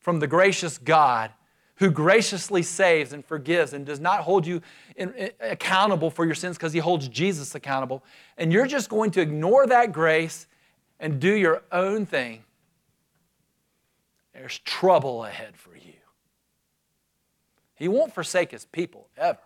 from 0.00 0.18
the 0.18 0.26
gracious 0.26 0.78
God 0.78 1.30
who 1.76 1.90
graciously 1.90 2.62
saves 2.62 3.12
and 3.12 3.24
forgives 3.24 3.74
and 3.74 3.84
does 3.84 4.00
not 4.00 4.20
hold 4.20 4.46
you 4.46 4.62
in, 4.96 5.12
in, 5.14 5.30
accountable 5.40 6.10
for 6.10 6.24
your 6.24 6.34
sins 6.34 6.56
because 6.56 6.72
he 6.72 6.78
holds 6.78 7.06
Jesus 7.08 7.54
accountable, 7.54 8.02
and 8.38 8.52
you're 8.52 8.66
just 8.66 8.88
going 8.88 9.10
to 9.12 9.20
ignore 9.20 9.66
that 9.66 9.92
grace 9.92 10.46
and 10.98 11.20
do 11.20 11.34
your 11.34 11.62
own 11.70 12.06
thing, 12.06 12.42
there's 14.32 14.58
trouble 14.60 15.24
ahead 15.24 15.56
for 15.56 15.76
you. 15.76 15.92
He 17.74 17.88
won't 17.88 18.14
forsake 18.14 18.50
his 18.50 18.64
people 18.64 19.08
ever. 19.16 19.38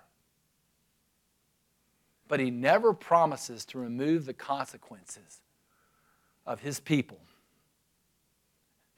But 2.29 2.39
he 2.39 2.53
never 2.53 2.93
promises 2.93 3.65
to 3.67 3.79
remove 3.79 4.25
the 4.25 4.33
consequences 4.33 5.41
of 6.47 6.61
his 6.61 6.79
people 6.79 7.19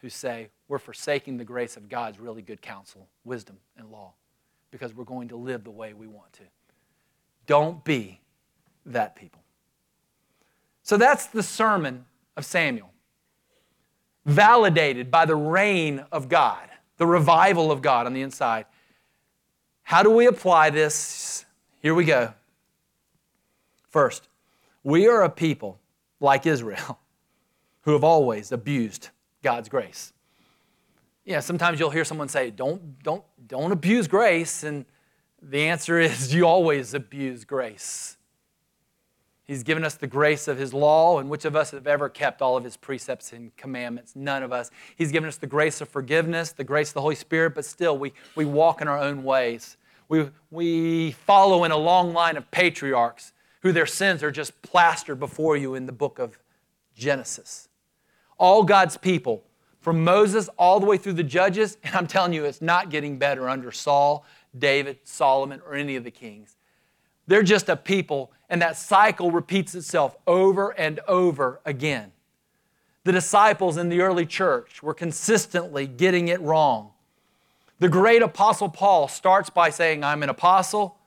who 0.02 0.10
say 0.10 0.48
we're 0.68 0.78
forsaking 0.78 1.38
the 1.38 1.44
grace 1.44 1.76
of 1.76 1.88
God's 1.88 2.18
really 2.18 2.42
good 2.42 2.60
counsel, 2.60 3.08
wisdom, 3.24 3.56
and 3.78 3.90
law 3.90 4.12
because 4.70 4.92
we're 4.92 5.04
going 5.04 5.28
to 5.28 5.36
live 5.36 5.64
the 5.64 5.70
way 5.70 5.94
we 5.94 6.08
want 6.08 6.32
to. 6.34 6.42
Don't 7.46 7.82
be 7.84 8.20
that 8.84 9.14
people. 9.14 9.42
So 10.82 10.96
that's 10.96 11.26
the 11.26 11.42
sermon 11.42 12.04
of 12.36 12.44
Samuel, 12.44 12.90
validated 14.26 15.10
by 15.10 15.24
the 15.24 15.36
reign 15.36 16.04
of 16.10 16.28
God, 16.28 16.68
the 16.96 17.06
revival 17.06 17.70
of 17.70 17.80
God 17.80 18.06
on 18.06 18.12
the 18.12 18.22
inside. 18.22 18.66
How 19.84 20.02
do 20.02 20.10
we 20.10 20.26
apply 20.26 20.70
this? 20.70 21.44
Here 21.80 21.94
we 21.94 22.04
go. 22.04 22.34
First, 23.88 24.28
we 24.82 25.06
are 25.06 25.22
a 25.22 25.30
people 25.30 25.78
like 26.18 26.44
Israel 26.46 26.98
who 27.82 27.92
have 27.92 28.02
always 28.02 28.50
abused 28.50 29.10
God's 29.42 29.68
grace. 29.68 30.12
Yeah, 31.24 31.40
sometimes 31.40 31.78
you'll 31.78 31.90
hear 31.90 32.04
someone 32.04 32.28
say, 32.28 32.50
don't, 32.50 33.02
don't, 33.02 33.24
don't 33.46 33.72
abuse 33.72 34.08
grace. 34.08 34.64
And 34.64 34.84
the 35.40 35.62
answer 35.62 36.00
is, 36.00 36.34
you 36.34 36.46
always 36.46 36.94
abuse 36.94 37.44
grace. 37.44 38.16
He's 39.44 39.64
given 39.64 39.84
us 39.84 39.94
the 39.94 40.06
grace 40.06 40.48
of 40.48 40.56
His 40.56 40.72
law, 40.72 41.18
and 41.18 41.28
which 41.28 41.44
of 41.44 41.56
us 41.56 41.72
have 41.72 41.86
ever 41.86 42.08
kept 42.08 42.40
all 42.40 42.56
of 42.56 42.64
His 42.64 42.76
precepts 42.76 43.32
and 43.32 43.54
commandments? 43.56 44.14
None 44.14 44.42
of 44.42 44.52
us. 44.52 44.70
He's 44.96 45.12
given 45.12 45.28
us 45.28 45.36
the 45.36 45.48
grace 45.48 45.80
of 45.80 45.88
forgiveness, 45.88 46.52
the 46.52 46.64
grace 46.64 46.90
of 46.90 46.94
the 46.94 47.00
Holy 47.02 47.16
Spirit, 47.16 47.54
but 47.54 47.64
still 47.64 47.98
we, 47.98 48.12
we 48.34 48.44
walk 48.44 48.80
in 48.80 48.88
our 48.88 48.98
own 48.98 49.24
ways. 49.24 49.76
We, 50.08 50.30
we 50.50 51.12
follow 51.12 51.64
in 51.64 51.72
a 51.72 51.76
long 51.76 52.12
line 52.12 52.36
of 52.36 52.50
patriarchs 52.50 53.32
who 53.62 53.72
their 53.72 53.86
sins 53.86 54.22
are 54.22 54.30
just 54.30 54.60
plastered 54.62 55.18
before 55.18 55.56
you 55.56 55.74
in 55.74 55.86
the 55.86 55.92
book 55.92 56.18
of 56.18 56.38
Genesis 56.94 57.68
all 58.38 58.62
God's 58.62 58.96
people, 58.96 59.44
from 59.80 60.04
Moses 60.04 60.48
all 60.56 60.80
the 60.80 60.86
way 60.86 60.96
through 60.96 61.14
the 61.14 61.22
judges, 61.22 61.76
and 61.84 61.94
I'm 61.94 62.06
telling 62.06 62.32
you, 62.32 62.44
it's 62.44 62.62
not 62.62 62.90
getting 62.90 63.18
better 63.18 63.48
under 63.48 63.72
Saul, 63.72 64.24
David, 64.56 64.98
Solomon, 65.04 65.60
or 65.66 65.74
any 65.74 65.96
of 65.96 66.04
the 66.04 66.10
kings. 66.10 66.56
They're 67.26 67.42
just 67.42 67.68
a 67.68 67.76
people, 67.76 68.32
and 68.48 68.60
that 68.62 68.76
cycle 68.76 69.30
repeats 69.30 69.74
itself 69.74 70.16
over 70.26 70.70
and 70.70 71.00
over 71.08 71.60
again. 71.64 72.12
The 73.04 73.12
disciples 73.12 73.76
in 73.76 73.88
the 73.88 74.00
early 74.00 74.26
church 74.26 74.82
were 74.82 74.94
consistently 74.94 75.86
getting 75.86 76.28
it 76.28 76.40
wrong. 76.40 76.90
The 77.80 77.88
great 77.88 78.22
apostle 78.22 78.68
Paul 78.68 79.08
starts 79.08 79.50
by 79.50 79.70
saying, 79.70 80.04
I'm 80.04 80.22
an 80.22 80.28
apostle. 80.28 80.98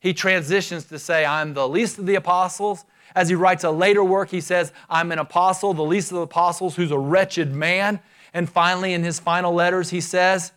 he 0.00 0.12
transitions 0.12 0.84
to 0.86 0.98
say, 0.98 1.24
I'm 1.24 1.54
the 1.54 1.68
least 1.68 1.98
of 1.98 2.06
the 2.06 2.16
apostles. 2.16 2.84
As 3.16 3.30
he 3.30 3.34
writes 3.34 3.64
a 3.64 3.70
later 3.70 4.04
work, 4.04 4.28
he 4.28 4.42
says, 4.42 4.74
I'm 4.90 5.10
an 5.10 5.18
apostle, 5.18 5.72
the 5.72 5.82
least 5.82 6.12
of 6.12 6.16
the 6.16 6.22
apostles, 6.22 6.76
who's 6.76 6.90
a 6.90 6.98
wretched 6.98 7.50
man. 7.50 7.98
And 8.34 8.46
finally, 8.46 8.92
in 8.92 9.02
his 9.02 9.18
final 9.18 9.54
letters, 9.54 9.88
he 9.88 10.02
says, 10.02 10.52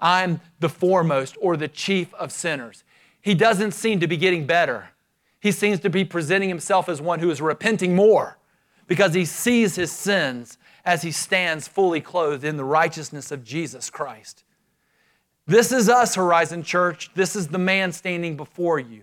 I'm 0.00 0.40
the 0.60 0.68
foremost 0.68 1.36
or 1.40 1.56
the 1.56 1.66
chief 1.66 2.14
of 2.14 2.30
sinners. 2.30 2.84
He 3.20 3.34
doesn't 3.34 3.72
seem 3.72 3.98
to 3.98 4.06
be 4.06 4.16
getting 4.16 4.46
better. 4.46 4.90
He 5.40 5.50
seems 5.50 5.80
to 5.80 5.90
be 5.90 6.04
presenting 6.04 6.48
himself 6.48 6.88
as 6.88 7.02
one 7.02 7.18
who 7.18 7.30
is 7.30 7.40
repenting 7.40 7.96
more 7.96 8.38
because 8.86 9.12
he 9.12 9.24
sees 9.24 9.74
his 9.74 9.90
sins 9.90 10.56
as 10.84 11.02
he 11.02 11.10
stands 11.10 11.66
fully 11.66 12.00
clothed 12.00 12.44
in 12.44 12.56
the 12.56 12.64
righteousness 12.64 13.32
of 13.32 13.42
Jesus 13.42 13.90
Christ. 13.90 14.44
This 15.46 15.72
is 15.72 15.88
us, 15.88 16.14
Horizon 16.14 16.62
Church. 16.62 17.10
This 17.14 17.34
is 17.34 17.48
the 17.48 17.58
man 17.58 17.90
standing 17.90 18.36
before 18.36 18.78
you. 18.78 19.02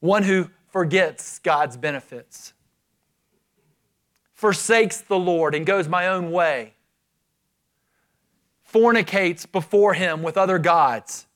One 0.00 0.22
who 0.22 0.50
forgets 0.74 1.38
God's 1.38 1.76
benefits, 1.76 2.52
forsakes 4.32 5.02
the 5.02 5.16
Lord 5.16 5.54
and 5.54 5.64
goes 5.64 5.86
my 5.86 6.08
own 6.08 6.32
way, 6.32 6.74
fornicates 8.64 9.46
before 9.46 9.94
him 9.94 10.24
with 10.24 10.36
other 10.36 10.58
gods, 10.58 11.28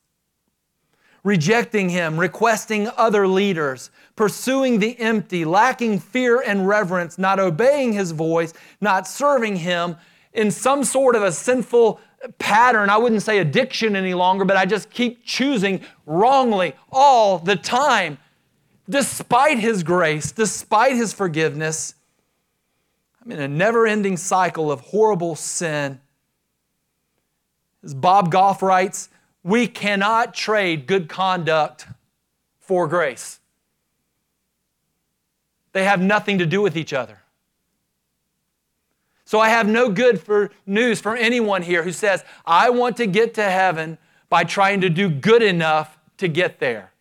rejecting 1.22 1.88
him, 1.88 2.18
requesting 2.18 2.90
other 2.96 3.29
leaders, 3.29 3.92
pursuing 4.16 4.81
the 4.81 4.98
empty, 4.98 5.44
lacking 5.44 6.01
fear 6.01 6.42
and 6.44 6.66
reverence, 6.66 7.16
not 7.16 7.38
obeying 7.38 7.92
his 7.92 8.11
voice, 8.11 8.53
not 8.81 9.07
serving 9.07 9.55
him 9.55 9.94
in 10.33 10.51
some 10.51 10.83
sort 10.83 11.14
of 11.14 11.22
a 11.22 11.31
sinful 11.31 12.01
pattern. 12.40 12.90
I 12.90 12.96
wouldn't 12.96 13.22
say 13.22 13.38
addiction 13.38 13.94
any 13.94 14.14
longer, 14.14 14.44
but 14.44 14.57
I 14.57 14.66
just 14.66 14.90
keep 14.90 15.24
choosing 15.24 15.83
wrongly 16.07 16.74
all 16.90 17.38
the 17.38 17.55
time, 17.55 18.18
despite 18.88 19.59
His 19.59 19.83
grace, 19.83 20.33
despite 20.33 20.96
His 20.96 21.12
forgiveness. 21.12 21.94
I'm 23.22 23.33
in 23.33 23.40
a 23.40 23.48
never 23.48 23.87
ending 23.87 24.16
cycle 24.16 24.72
of 24.72 24.81
horrible 24.81 25.37
sin. 25.37 26.01
As 27.83 27.94
Bob 27.94 28.31
Goff 28.31 28.62
writes, 28.62 29.09
we 29.42 29.66
cannot 29.66 30.35
trade 30.35 30.87
good 30.87 31.09
conduct 31.09 31.87
for 32.59 32.88
grace. 32.88 33.40
They 35.72 35.85
have 35.85 36.01
nothing 36.01 36.38
to 36.38 36.46
do 36.46 36.61
with 36.61 36.77
each 36.77 36.92
other. 36.92 37.20
So 39.24 39.38
I 39.38 39.51
have 39.51 39.68
no 39.68 39.90
good 39.90 40.20
for 40.20 40.51
news 40.64 41.01
for 41.01 41.14
anyone 41.14 41.62
here 41.62 41.83
who 41.83 41.92
says, 41.92 42.24
I 42.46 42.70
want 42.70 42.96
to 42.96 43.07
get 43.07 43.35
to 43.35 43.44
heaven 43.44 43.98
by 44.31 44.44
trying 44.44 44.81
to 44.81 44.88
do 44.88 45.11
good 45.11 45.42
enough 45.42 45.98
to 46.16 46.29
get 46.29 46.61
there. 46.61 46.92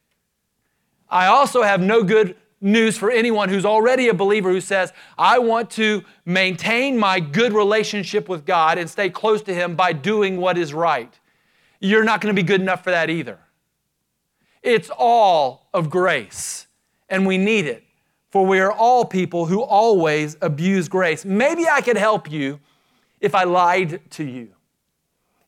I 1.09 1.27
also 1.27 1.63
have 1.63 1.81
no 1.81 2.03
good 2.03 2.35
news 2.59 2.97
for 2.97 3.11
anyone 3.11 3.49
who's 3.49 3.65
already 3.65 4.09
a 4.09 4.13
believer 4.13 4.49
who 4.49 4.61
says, 4.61 4.91
I 5.17 5.39
want 5.39 5.69
to 5.71 6.03
maintain 6.25 6.97
my 6.97 7.19
good 7.19 7.53
relationship 7.53 8.27
with 8.27 8.45
God 8.45 8.77
and 8.77 8.89
stay 8.89 9.09
close 9.09 9.41
to 9.43 9.53
Him 9.53 9.75
by 9.75 9.93
doing 9.93 10.37
what 10.37 10.57
is 10.57 10.73
right. 10.73 11.13
You're 11.79 12.03
not 12.03 12.21
going 12.21 12.35
to 12.35 12.41
be 12.41 12.45
good 12.45 12.61
enough 12.61 12.83
for 12.83 12.91
that 12.91 13.09
either. 13.09 13.39
It's 14.63 14.89
all 14.89 15.67
of 15.73 15.89
grace, 15.89 16.67
and 17.09 17.25
we 17.27 17.37
need 17.37 17.65
it 17.65 17.83
for 18.29 18.45
we 18.45 18.59
are 18.59 18.71
all 18.71 19.05
people 19.05 19.45
who 19.45 19.61
always 19.61 20.37
abuse 20.41 20.87
grace. 20.87 21.25
Maybe 21.25 21.67
I 21.67 21.81
could 21.81 21.97
help 21.97 22.29
you 22.29 22.59
if 23.19 23.33
I 23.33 23.45
lied 23.45 24.01
to 24.11 24.23
you. 24.23 24.49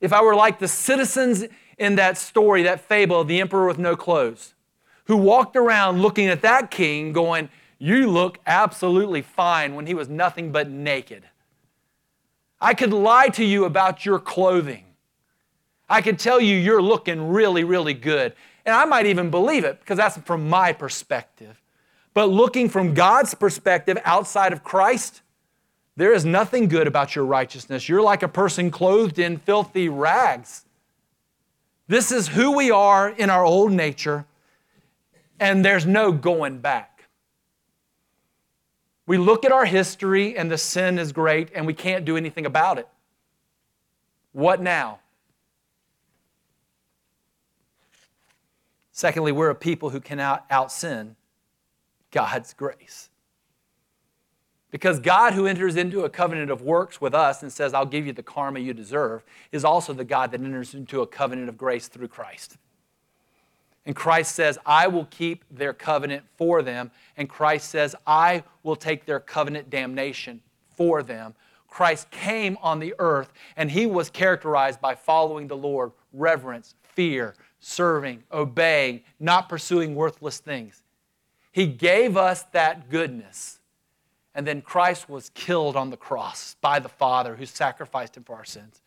If 0.01 0.13
I 0.13 0.21
were 0.21 0.35
like 0.35 0.59
the 0.59 0.67
citizens 0.67 1.45
in 1.77 1.95
that 1.95 2.17
story, 2.17 2.63
that 2.63 2.79
fable 2.79 3.21
of 3.21 3.27
the 3.27 3.41
emperor 3.41 3.67
with 3.67 3.77
no 3.77 3.95
clothes, 3.95 4.53
who 5.09 5.17
walked 5.17 5.55
around 5.55 6.03
looking 6.03 6.27
at 6.27 6.43
that 6.43 6.69
king 6.69 7.11
going, 7.11 7.49
You 7.79 8.09
look 8.09 8.37
absolutely 8.45 9.23
fine 9.23 9.73
when 9.73 9.87
he 9.87 9.95
was 9.95 10.07
nothing 10.07 10.51
but 10.51 10.69
naked. 10.69 11.23
I 12.61 12.75
could 12.75 12.93
lie 12.93 13.29
to 13.29 13.43
you 13.43 13.65
about 13.65 14.05
your 14.05 14.19
clothing. 14.19 14.85
I 15.89 16.01
could 16.01 16.19
tell 16.19 16.39
you 16.39 16.55
you're 16.55 16.81
looking 16.81 17.29
really, 17.29 17.63
really 17.63 17.95
good. 17.95 18.35
And 18.67 18.75
I 18.75 18.85
might 18.85 19.07
even 19.07 19.31
believe 19.31 19.63
it 19.63 19.79
because 19.79 19.97
that's 19.97 20.17
from 20.19 20.47
my 20.47 20.73
perspective. 20.73 21.59
But 22.13 22.25
looking 22.25 22.69
from 22.69 22.93
God's 22.93 23.33
perspective 23.33 23.97
outside 24.05 24.53
of 24.53 24.63
Christ, 24.63 25.23
there 25.95 26.13
is 26.13 26.23
nothing 26.23 26.67
good 26.67 26.85
about 26.85 27.15
your 27.15 27.25
righteousness. 27.25 27.89
You're 27.89 28.03
like 28.03 28.21
a 28.21 28.27
person 28.27 28.69
clothed 28.69 29.17
in 29.17 29.37
filthy 29.39 29.89
rags. 29.89 30.65
This 31.87 32.11
is 32.11 32.27
who 32.27 32.55
we 32.55 32.69
are 32.69 33.09
in 33.09 33.31
our 33.31 33.43
old 33.43 33.71
nature, 33.71 34.27
and 35.39 35.63
there's 35.63 35.85
no 35.85 36.11
going 36.11 36.59
back. 36.59 37.05
We 39.05 39.17
look 39.17 39.43
at 39.43 39.51
our 39.51 39.65
history, 39.65 40.37
and 40.37 40.51
the 40.51 40.57
sin 40.57 40.99
is 40.99 41.11
great, 41.11 41.49
and 41.55 41.65
we 41.65 41.73
can't 41.73 42.05
do 42.05 42.15
anything 42.15 42.45
about 42.45 42.77
it. 42.77 42.87
What 44.33 44.61
now? 44.61 44.99
Secondly, 48.91 49.31
we're 49.31 49.49
a 49.49 49.55
people 49.55 49.89
who 49.89 49.99
cannot 49.99 50.45
out, 50.49 50.71
sin 50.71 51.15
God's 52.11 52.53
grace. 52.53 53.09
Because 54.71 54.99
God, 54.99 55.33
who 55.33 55.47
enters 55.47 55.75
into 55.75 56.03
a 56.03 56.09
covenant 56.09 56.51
of 56.51 56.61
works 56.61 57.01
with 57.01 57.15
us 57.15 57.41
and 57.41 57.51
says, 57.51 57.73
I'll 57.73 57.85
give 57.85 58.05
you 58.05 58.13
the 58.13 58.21
karma 58.21 58.59
you 58.59 58.73
deserve, 58.73 59.23
is 59.51 59.65
also 59.65 59.93
the 59.93 60.03
God 60.03 60.31
that 60.31 60.41
enters 60.41 60.75
into 60.75 61.01
a 61.01 61.07
covenant 61.07 61.49
of 61.49 61.57
grace 61.57 61.87
through 61.87 62.09
Christ. 62.09 62.57
And 63.89 63.95
Christ 63.95 64.35
says, 64.35 64.59
I 64.67 64.85
will 64.85 65.05
keep 65.05 65.43
their 65.49 65.73
covenant 65.73 66.23
for 66.37 66.61
them. 66.61 66.91
And 67.17 67.27
Christ 67.27 67.69
says, 67.69 67.95
I 68.05 68.43
will 68.61 68.75
take 68.75 69.07
their 69.07 69.19
covenant 69.19 69.71
damnation 69.71 70.41
for 70.77 71.01
them. 71.01 71.33
Christ 71.67 72.11
came 72.11 72.55
on 72.61 72.77
the 72.77 72.93
earth 72.99 73.33
and 73.57 73.71
he 73.71 73.87
was 73.87 74.11
characterized 74.11 74.79
by 74.79 74.93
following 74.93 75.47
the 75.47 75.57
Lord, 75.57 75.91
reverence, 76.13 76.75
fear, 76.83 77.33
serving, 77.59 78.21
obeying, 78.31 79.01
not 79.19 79.49
pursuing 79.49 79.95
worthless 79.95 80.37
things. 80.37 80.83
He 81.51 81.65
gave 81.65 82.15
us 82.15 82.43
that 82.51 82.91
goodness. 82.91 83.59
And 84.35 84.45
then 84.45 84.61
Christ 84.61 85.09
was 85.09 85.31
killed 85.33 85.75
on 85.75 85.89
the 85.89 85.97
cross 85.97 86.55
by 86.61 86.77
the 86.77 86.89
Father 86.89 87.37
who 87.37 87.47
sacrificed 87.47 88.17
him 88.17 88.23
for 88.23 88.35
our 88.35 88.45
sins. 88.45 88.83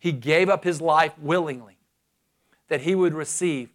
He 0.00 0.10
gave 0.10 0.48
up 0.48 0.64
his 0.64 0.80
life 0.80 1.16
willingly 1.20 1.76
that 2.66 2.80
he 2.80 2.96
would 2.96 3.14
receive 3.14 3.68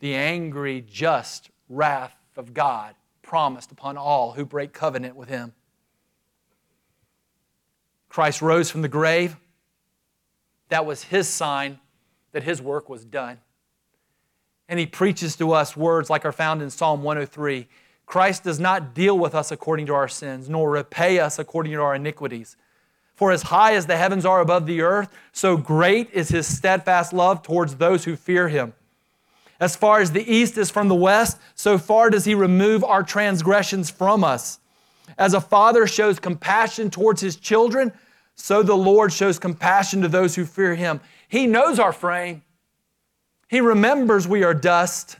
the 0.00 0.14
angry, 0.14 0.84
just 0.86 1.50
wrath 1.68 2.16
of 2.36 2.52
God 2.52 2.94
promised 3.22 3.70
upon 3.70 3.96
all 3.96 4.32
who 4.32 4.44
break 4.44 4.72
covenant 4.72 5.14
with 5.14 5.28
him. 5.28 5.52
Christ 8.08 8.42
rose 8.42 8.70
from 8.70 8.82
the 8.82 8.88
grave. 8.88 9.36
That 10.68 10.84
was 10.84 11.04
his 11.04 11.28
sign 11.28 11.78
that 12.32 12.42
his 12.42 12.60
work 12.60 12.88
was 12.88 13.04
done 13.04 13.38
and 14.70 14.78
he 14.78 14.86
preaches 14.86 15.34
to 15.36 15.52
us 15.52 15.76
words 15.76 16.08
like 16.08 16.24
are 16.24 16.32
found 16.32 16.62
in 16.62 16.70
Psalm 16.70 17.02
103. 17.02 17.66
Christ 18.06 18.44
does 18.44 18.60
not 18.60 18.94
deal 18.94 19.18
with 19.18 19.34
us 19.34 19.50
according 19.50 19.86
to 19.86 19.94
our 19.94 20.06
sins, 20.06 20.48
nor 20.48 20.70
repay 20.70 21.18
us 21.18 21.40
according 21.40 21.72
to 21.72 21.82
our 21.82 21.96
iniquities. 21.96 22.56
For 23.16 23.32
as 23.32 23.42
high 23.42 23.74
as 23.74 23.86
the 23.86 23.96
heavens 23.96 24.24
are 24.24 24.40
above 24.40 24.66
the 24.66 24.80
earth, 24.80 25.08
so 25.32 25.56
great 25.56 26.08
is 26.12 26.28
his 26.28 26.46
steadfast 26.46 27.12
love 27.12 27.42
towards 27.42 27.76
those 27.76 28.04
who 28.04 28.14
fear 28.14 28.48
him. 28.48 28.72
As 29.60 29.76
far 29.76 30.00
as 30.00 30.12
the 30.12 30.28
east 30.28 30.56
is 30.56 30.70
from 30.70 30.88
the 30.88 30.94
west, 30.94 31.38
so 31.54 31.76
far 31.76 32.08
does 32.08 32.24
he 32.24 32.34
remove 32.34 32.82
our 32.82 33.02
transgressions 33.02 33.90
from 33.90 34.24
us. 34.24 34.58
As 35.18 35.34
a 35.34 35.40
father 35.40 35.86
shows 35.86 36.18
compassion 36.18 36.90
towards 36.90 37.20
his 37.20 37.36
children, 37.36 37.92
so 38.34 38.62
the 38.62 38.74
Lord 38.74 39.12
shows 39.12 39.38
compassion 39.38 40.00
to 40.00 40.08
those 40.08 40.34
who 40.34 40.46
fear 40.46 40.74
him. 40.74 41.00
He 41.28 41.46
knows 41.46 41.78
our 41.78 41.92
frame. 41.92 42.42
He 43.48 43.60
remembers 43.60 44.26
we 44.26 44.44
are 44.44 44.54
dust. 44.54 45.16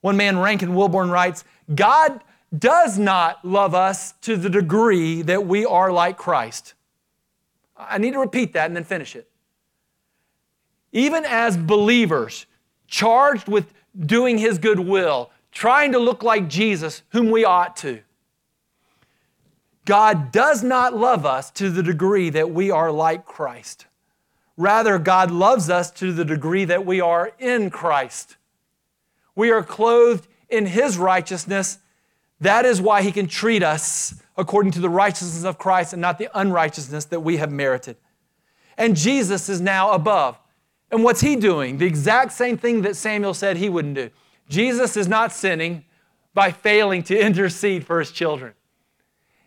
One 0.00 0.16
man, 0.16 0.38
Rankin 0.38 0.74
Wilbourne, 0.74 1.10
writes 1.10 1.44
God 1.72 2.20
does 2.56 2.98
not 2.98 3.44
love 3.44 3.74
us 3.74 4.12
to 4.22 4.36
the 4.36 4.50
degree 4.50 5.22
that 5.22 5.46
we 5.46 5.64
are 5.64 5.92
like 5.92 6.16
Christ. 6.16 6.74
I 7.76 7.98
need 7.98 8.12
to 8.12 8.20
repeat 8.20 8.54
that 8.54 8.66
and 8.66 8.76
then 8.76 8.84
finish 8.84 9.14
it. 9.14 9.28
Even 10.92 11.24
as 11.24 11.56
believers, 11.56 12.46
charged 12.86 13.48
with 13.48 13.72
doing 13.98 14.38
His 14.38 14.58
good 14.58 14.80
will, 14.80 15.30
trying 15.52 15.92
to 15.92 15.98
look 15.98 16.22
like 16.22 16.48
Jesus, 16.48 17.02
whom 17.10 17.30
we 17.30 17.44
ought 17.44 17.76
to, 17.78 18.00
God 19.86 20.32
does 20.32 20.64
not 20.64 20.96
love 20.96 21.24
us 21.24 21.50
to 21.52 21.70
the 21.70 21.82
degree 21.82 22.28
that 22.30 22.50
we 22.50 22.70
are 22.70 22.90
like 22.90 23.24
Christ. 23.24 23.86
Rather, 24.56 24.98
God 24.98 25.30
loves 25.30 25.70
us 25.70 25.90
to 25.92 26.12
the 26.12 26.24
degree 26.24 26.64
that 26.64 26.84
we 26.84 27.00
are 27.00 27.32
in 27.38 27.70
Christ. 27.70 28.36
We 29.36 29.50
are 29.50 29.62
clothed 29.62 30.26
in 30.48 30.66
His 30.66 30.98
righteousness. 30.98 31.78
That 32.40 32.64
is 32.64 32.80
why 32.80 33.02
He 33.02 33.12
can 33.12 33.28
treat 33.28 33.62
us 33.62 34.20
according 34.36 34.72
to 34.72 34.80
the 34.80 34.90
righteousness 34.90 35.44
of 35.44 35.56
Christ 35.56 35.92
and 35.92 36.02
not 36.02 36.18
the 36.18 36.28
unrighteousness 36.34 37.06
that 37.06 37.20
we 37.20 37.36
have 37.36 37.52
merited. 37.52 37.96
And 38.76 38.96
Jesus 38.96 39.48
is 39.48 39.60
now 39.60 39.92
above. 39.92 40.36
And 40.90 41.02
what's 41.02 41.20
he 41.20 41.36
doing? 41.36 41.78
The 41.78 41.86
exact 41.86 42.32
same 42.32 42.56
thing 42.56 42.82
that 42.82 42.96
Samuel 42.96 43.34
said 43.34 43.56
he 43.56 43.68
wouldn't 43.68 43.94
do. 43.94 44.10
Jesus 44.48 44.96
is 44.96 45.08
not 45.08 45.32
sinning 45.32 45.84
by 46.34 46.52
failing 46.52 47.02
to 47.04 47.18
intercede 47.26 47.84
for 47.84 47.98
his 47.98 48.12
children. 48.12 48.54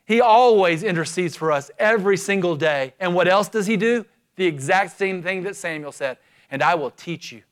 He 0.05 0.21
always 0.21 0.81
intercedes 0.81 1.35
for 1.35 1.51
us 1.51 1.69
every 1.77 2.17
single 2.17 2.55
day. 2.55 2.93
And 2.99 3.13
what 3.13 3.27
else 3.27 3.47
does 3.47 3.67
he 3.67 3.77
do? 3.77 4.05
The 4.37 4.45
exact 4.45 4.97
same 4.97 5.21
thing 5.21 5.43
that 5.43 5.55
Samuel 5.55 5.91
said. 5.91 6.17
And 6.49 6.63
I 6.63 6.75
will 6.75 6.89
teach 6.89 7.31
you, 7.31 7.43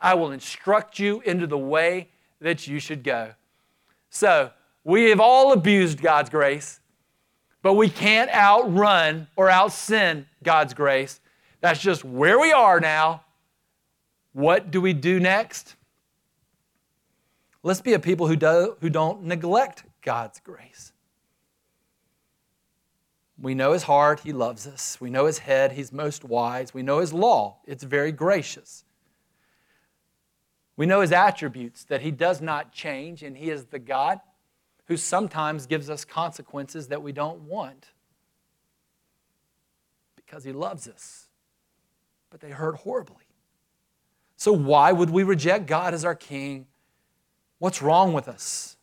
I 0.00 0.14
will 0.14 0.32
instruct 0.32 0.98
you 0.98 1.22
into 1.22 1.46
the 1.46 1.58
way 1.58 2.10
that 2.40 2.66
you 2.66 2.80
should 2.80 3.02
go. 3.02 3.32
So, 4.10 4.50
we 4.84 5.10
have 5.10 5.20
all 5.20 5.52
abused 5.52 6.02
God's 6.02 6.28
grace, 6.28 6.80
but 7.62 7.74
we 7.74 7.88
can't 7.88 8.30
outrun 8.30 9.28
or 9.36 9.48
out 9.48 9.72
sin 9.72 10.26
God's 10.42 10.74
grace. 10.74 11.20
That's 11.60 11.80
just 11.80 12.04
where 12.04 12.38
we 12.38 12.52
are 12.52 12.80
now. 12.80 13.22
What 14.32 14.70
do 14.70 14.80
we 14.80 14.92
do 14.92 15.20
next? 15.20 15.76
Let's 17.62 17.80
be 17.80 17.92
a 17.92 17.98
people 17.98 18.26
who, 18.26 18.36
do, 18.36 18.76
who 18.80 18.90
don't 18.90 19.24
neglect 19.24 19.84
God's 20.02 20.40
grace. 20.40 20.92
We 23.40 23.54
know 23.54 23.72
his 23.72 23.84
heart, 23.84 24.20
he 24.20 24.32
loves 24.32 24.66
us. 24.66 25.00
We 25.00 25.10
know 25.10 25.26
his 25.26 25.38
head, 25.38 25.72
he's 25.72 25.92
most 25.92 26.24
wise. 26.24 26.72
We 26.72 26.82
know 26.82 26.98
his 26.98 27.12
law, 27.12 27.58
it's 27.66 27.84
very 27.84 28.12
gracious. 28.12 28.84
We 30.76 30.86
know 30.86 31.00
his 31.00 31.12
attributes, 31.12 31.84
that 31.84 32.00
he 32.00 32.10
does 32.10 32.40
not 32.40 32.72
change, 32.72 33.22
and 33.22 33.36
he 33.36 33.50
is 33.50 33.66
the 33.66 33.78
God 33.78 34.20
who 34.86 34.96
sometimes 34.96 35.66
gives 35.66 35.90
us 35.90 36.04
consequences 36.04 36.88
that 36.88 37.02
we 37.02 37.12
don't 37.12 37.42
want 37.42 37.88
because 40.16 40.44
he 40.44 40.52
loves 40.52 40.88
us, 40.88 41.28
but 42.30 42.40
they 42.40 42.50
hurt 42.50 42.76
horribly. 42.76 43.21
So, 44.42 44.52
why 44.52 44.90
would 44.90 45.10
we 45.10 45.22
reject 45.22 45.66
God 45.66 45.94
as 45.94 46.04
our 46.04 46.16
King? 46.16 46.66
What's 47.60 47.80
wrong 47.80 48.12
with 48.12 48.26
us? 48.26 48.76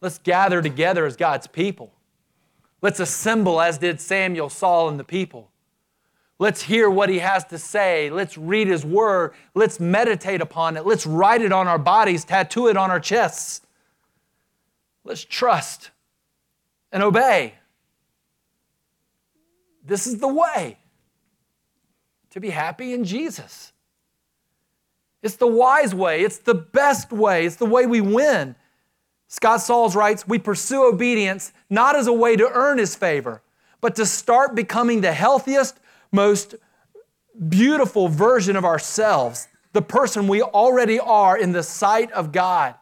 Let's 0.00 0.16
gather 0.16 0.62
together 0.62 1.04
as 1.04 1.14
God's 1.14 1.46
people. 1.46 1.92
Let's 2.80 3.00
assemble 3.00 3.60
as 3.60 3.76
did 3.76 4.00
Samuel, 4.00 4.48
Saul, 4.48 4.88
and 4.88 4.98
the 4.98 5.04
people. 5.04 5.50
Let's 6.38 6.62
hear 6.62 6.88
what 6.88 7.10
he 7.10 7.18
has 7.18 7.44
to 7.48 7.58
say. 7.58 8.08
Let's 8.08 8.38
read 8.38 8.66
his 8.66 8.82
word. 8.82 9.34
Let's 9.54 9.78
meditate 9.78 10.40
upon 10.40 10.78
it. 10.78 10.86
Let's 10.86 11.04
write 11.04 11.42
it 11.42 11.52
on 11.52 11.68
our 11.68 11.78
bodies, 11.78 12.24
tattoo 12.24 12.68
it 12.68 12.78
on 12.78 12.90
our 12.90 13.00
chests. 13.00 13.60
Let's 15.04 15.22
trust 15.22 15.90
and 16.90 17.02
obey. 17.02 17.56
This 19.84 20.06
is 20.06 20.16
the 20.16 20.28
way 20.28 20.78
to 22.30 22.40
be 22.40 22.48
happy 22.48 22.94
in 22.94 23.04
Jesus. 23.04 23.73
It's 25.24 25.36
the 25.36 25.46
wise 25.46 25.94
way, 25.94 26.20
it's 26.20 26.36
the 26.36 26.54
best 26.54 27.10
way, 27.10 27.46
it's 27.46 27.56
the 27.56 27.64
way 27.64 27.86
we 27.86 28.02
win. 28.02 28.54
Scott 29.26 29.62
Sauls 29.62 29.96
writes 29.96 30.28
We 30.28 30.38
pursue 30.38 30.86
obedience 30.86 31.50
not 31.70 31.96
as 31.96 32.06
a 32.06 32.12
way 32.12 32.36
to 32.36 32.46
earn 32.52 32.76
his 32.76 32.94
favor, 32.94 33.40
but 33.80 33.96
to 33.96 34.04
start 34.04 34.54
becoming 34.54 35.00
the 35.00 35.14
healthiest, 35.14 35.80
most 36.12 36.56
beautiful 37.48 38.08
version 38.08 38.54
of 38.54 38.66
ourselves, 38.66 39.48
the 39.72 39.80
person 39.80 40.28
we 40.28 40.42
already 40.42 41.00
are 41.00 41.38
in 41.38 41.52
the 41.52 41.62
sight 41.62 42.12
of 42.12 42.30
God. 42.30 42.74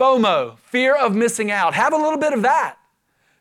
FOMO, 0.00 0.58
fear 0.58 0.96
of 0.96 1.14
missing 1.14 1.50
out. 1.50 1.74
Have 1.74 1.92
a 1.92 1.98
little 1.98 2.18
bit 2.18 2.32
of 2.32 2.42
that. 2.42 2.76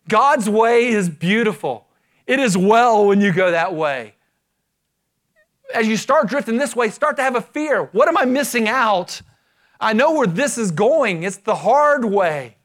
God's 0.09 0.49
way 0.49 0.87
is 0.87 1.07
beautiful. 1.07 1.87
It 2.25 2.41
is 2.41 2.57
well 2.57 3.05
when 3.05 3.21
you 3.21 3.31
go 3.31 3.51
that 3.51 3.73
way 3.73 4.16
as 5.73 5.87
you 5.87 5.97
start 5.97 6.27
drifting 6.27 6.57
this 6.57 6.75
way, 6.75 6.89
start 6.89 7.17
to 7.17 7.23
have 7.23 7.35
a 7.35 7.41
fear. 7.41 7.83
What 7.91 8.07
am 8.07 8.17
I 8.17 8.25
missing 8.25 8.67
out? 8.67 9.21
I 9.79 9.93
know 9.93 10.13
where 10.13 10.27
this 10.27 10.57
is 10.57 10.71
going. 10.71 11.23
It's 11.23 11.37
the 11.37 11.55
hard 11.55 12.05
way. 12.05 12.57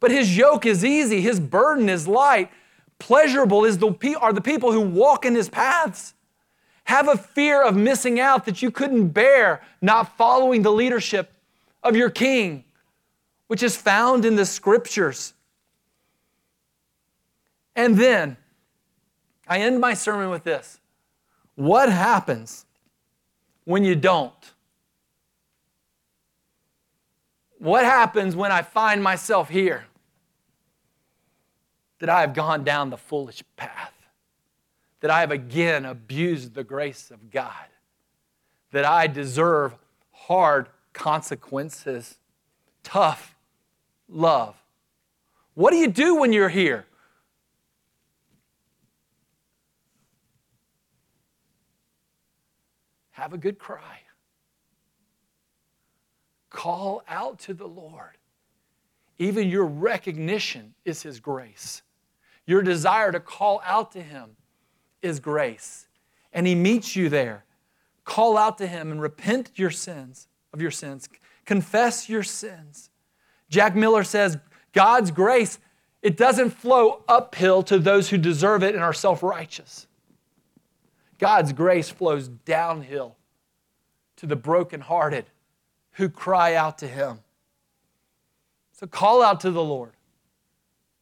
But 0.00 0.10
his 0.10 0.36
yoke 0.36 0.66
is 0.66 0.84
easy, 0.84 1.20
his 1.20 1.38
burden 1.38 1.88
is 1.88 2.08
light. 2.08 2.50
Pleasurable 2.98 3.64
is 3.64 3.78
the, 3.78 4.16
are 4.20 4.32
the 4.32 4.40
people 4.40 4.72
who 4.72 4.80
walk 4.80 5.24
in 5.24 5.34
his 5.34 5.48
paths. 5.48 6.14
Have 6.84 7.08
a 7.08 7.16
fear 7.16 7.62
of 7.62 7.76
missing 7.76 8.18
out 8.18 8.44
that 8.46 8.62
you 8.62 8.70
couldn't 8.70 9.08
bear 9.08 9.62
not 9.80 10.16
following 10.16 10.62
the 10.62 10.72
leadership 10.72 11.32
of 11.82 11.96
your 11.96 12.10
king, 12.10 12.64
which 13.46 13.62
is 13.62 13.76
found 13.76 14.24
in 14.24 14.36
the 14.36 14.44
scriptures. 14.44 15.34
And 17.76 17.96
then 17.96 18.36
I 19.46 19.60
end 19.60 19.80
my 19.80 19.94
sermon 19.94 20.30
with 20.30 20.44
this 20.44 20.80
what 21.54 21.90
happens 21.90 22.66
when 23.64 23.84
you 23.84 23.94
don't? 23.94 24.32
What 27.58 27.84
happens 27.84 28.34
when 28.34 28.50
I 28.50 28.62
find 28.62 29.02
myself 29.02 29.48
here? 29.48 29.84
That 32.00 32.08
I 32.08 32.22
have 32.22 32.34
gone 32.34 32.64
down 32.64 32.90
the 32.90 32.96
foolish 32.96 33.44
path, 33.56 33.92
that 35.00 35.10
I 35.10 35.20
have 35.20 35.30
again 35.30 35.84
abused 35.84 36.54
the 36.54 36.64
grace 36.64 37.12
of 37.12 37.30
God, 37.30 37.52
that 38.72 38.84
I 38.84 39.06
deserve 39.06 39.76
hard 40.10 40.68
consequences, 40.92 42.18
tough 42.82 43.36
love. 44.08 44.56
What 45.54 45.70
do 45.70 45.76
you 45.76 45.88
do 45.88 46.16
when 46.16 46.32
you're 46.32 46.48
here? 46.48 46.86
Have 53.32 53.38
a 53.38 53.42
good 53.42 53.58
cry. 53.58 54.00
Call 56.50 57.02
out 57.08 57.38
to 57.40 57.54
the 57.54 57.66
Lord. 57.66 58.18
Even 59.18 59.48
your 59.48 59.64
recognition 59.64 60.74
is 60.84 61.02
His 61.02 61.18
grace. 61.18 61.80
Your 62.44 62.60
desire 62.60 63.10
to 63.10 63.20
call 63.20 63.62
out 63.64 63.92
to 63.92 64.02
Him 64.02 64.36
is 65.00 65.18
grace. 65.18 65.86
And 66.34 66.46
He 66.46 66.54
meets 66.54 66.94
you 66.94 67.08
there. 67.08 67.46
Call 68.04 68.36
out 68.36 68.58
to 68.58 68.66
Him 68.66 68.92
and 68.92 69.00
repent 69.00 69.52
your 69.54 69.70
sins 69.70 70.28
of 70.52 70.60
your 70.60 70.70
sins. 70.70 71.08
Confess 71.46 72.10
your 72.10 72.22
sins. 72.22 72.90
Jack 73.48 73.74
Miller 73.74 74.04
says, 74.04 74.36
God's 74.74 75.10
grace, 75.10 75.58
it 76.02 76.18
doesn't 76.18 76.50
flow 76.50 77.02
uphill 77.08 77.62
to 77.62 77.78
those 77.78 78.10
who 78.10 78.18
deserve 78.18 78.62
it 78.62 78.74
and 78.74 78.84
are 78.84 78.92
self 78.92 79.22
righteous. 79.22 79.86
God's 81.18 81.54
grace 81.54 81.88
flows 81.88 82.28
downhill 82.28 83.16
to 84.22 84.26
the 84.28 84.36
brokenhearted 84.36 85.26
who 85.94 86.08
cry 86.08 86.54
out 86.54 86.78
to 86.78 86.86
Him. 86.86 87.18
So 88.70 88.86
call 88.86 89.20
out 89.20 89.40
to 89.40 89.50
the 89.50 89.62
Lord. 89.62 89.94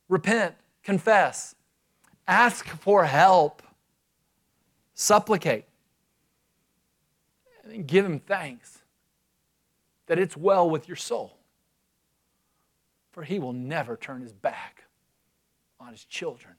Repent, 0.08 0.54
confess, 0.82 1.54
ask 2.26 2.66
for 2.66 3.04
help, 3.04 3.62
supplicate, 4.94 5.66
and 7.62 7.86
give 7.86 8.06
Him 8.06 8.20
thanks 8.20 8.78
that 10.06 10.18
it's 10.18 10.34
well 10.34 10.70
with 10.70 10.88
your 10.88 10.96
soul. 10.96 11.36
For 13.12 13.22
He 13.22 13.38
will 13.38 13.52
never 13.52 13.98
turn 13.98 14.22
His 14.22 14.32
back 14.32 14.84
on 15.78 15.92
His 15.92 16.06
children. 16.06 16.54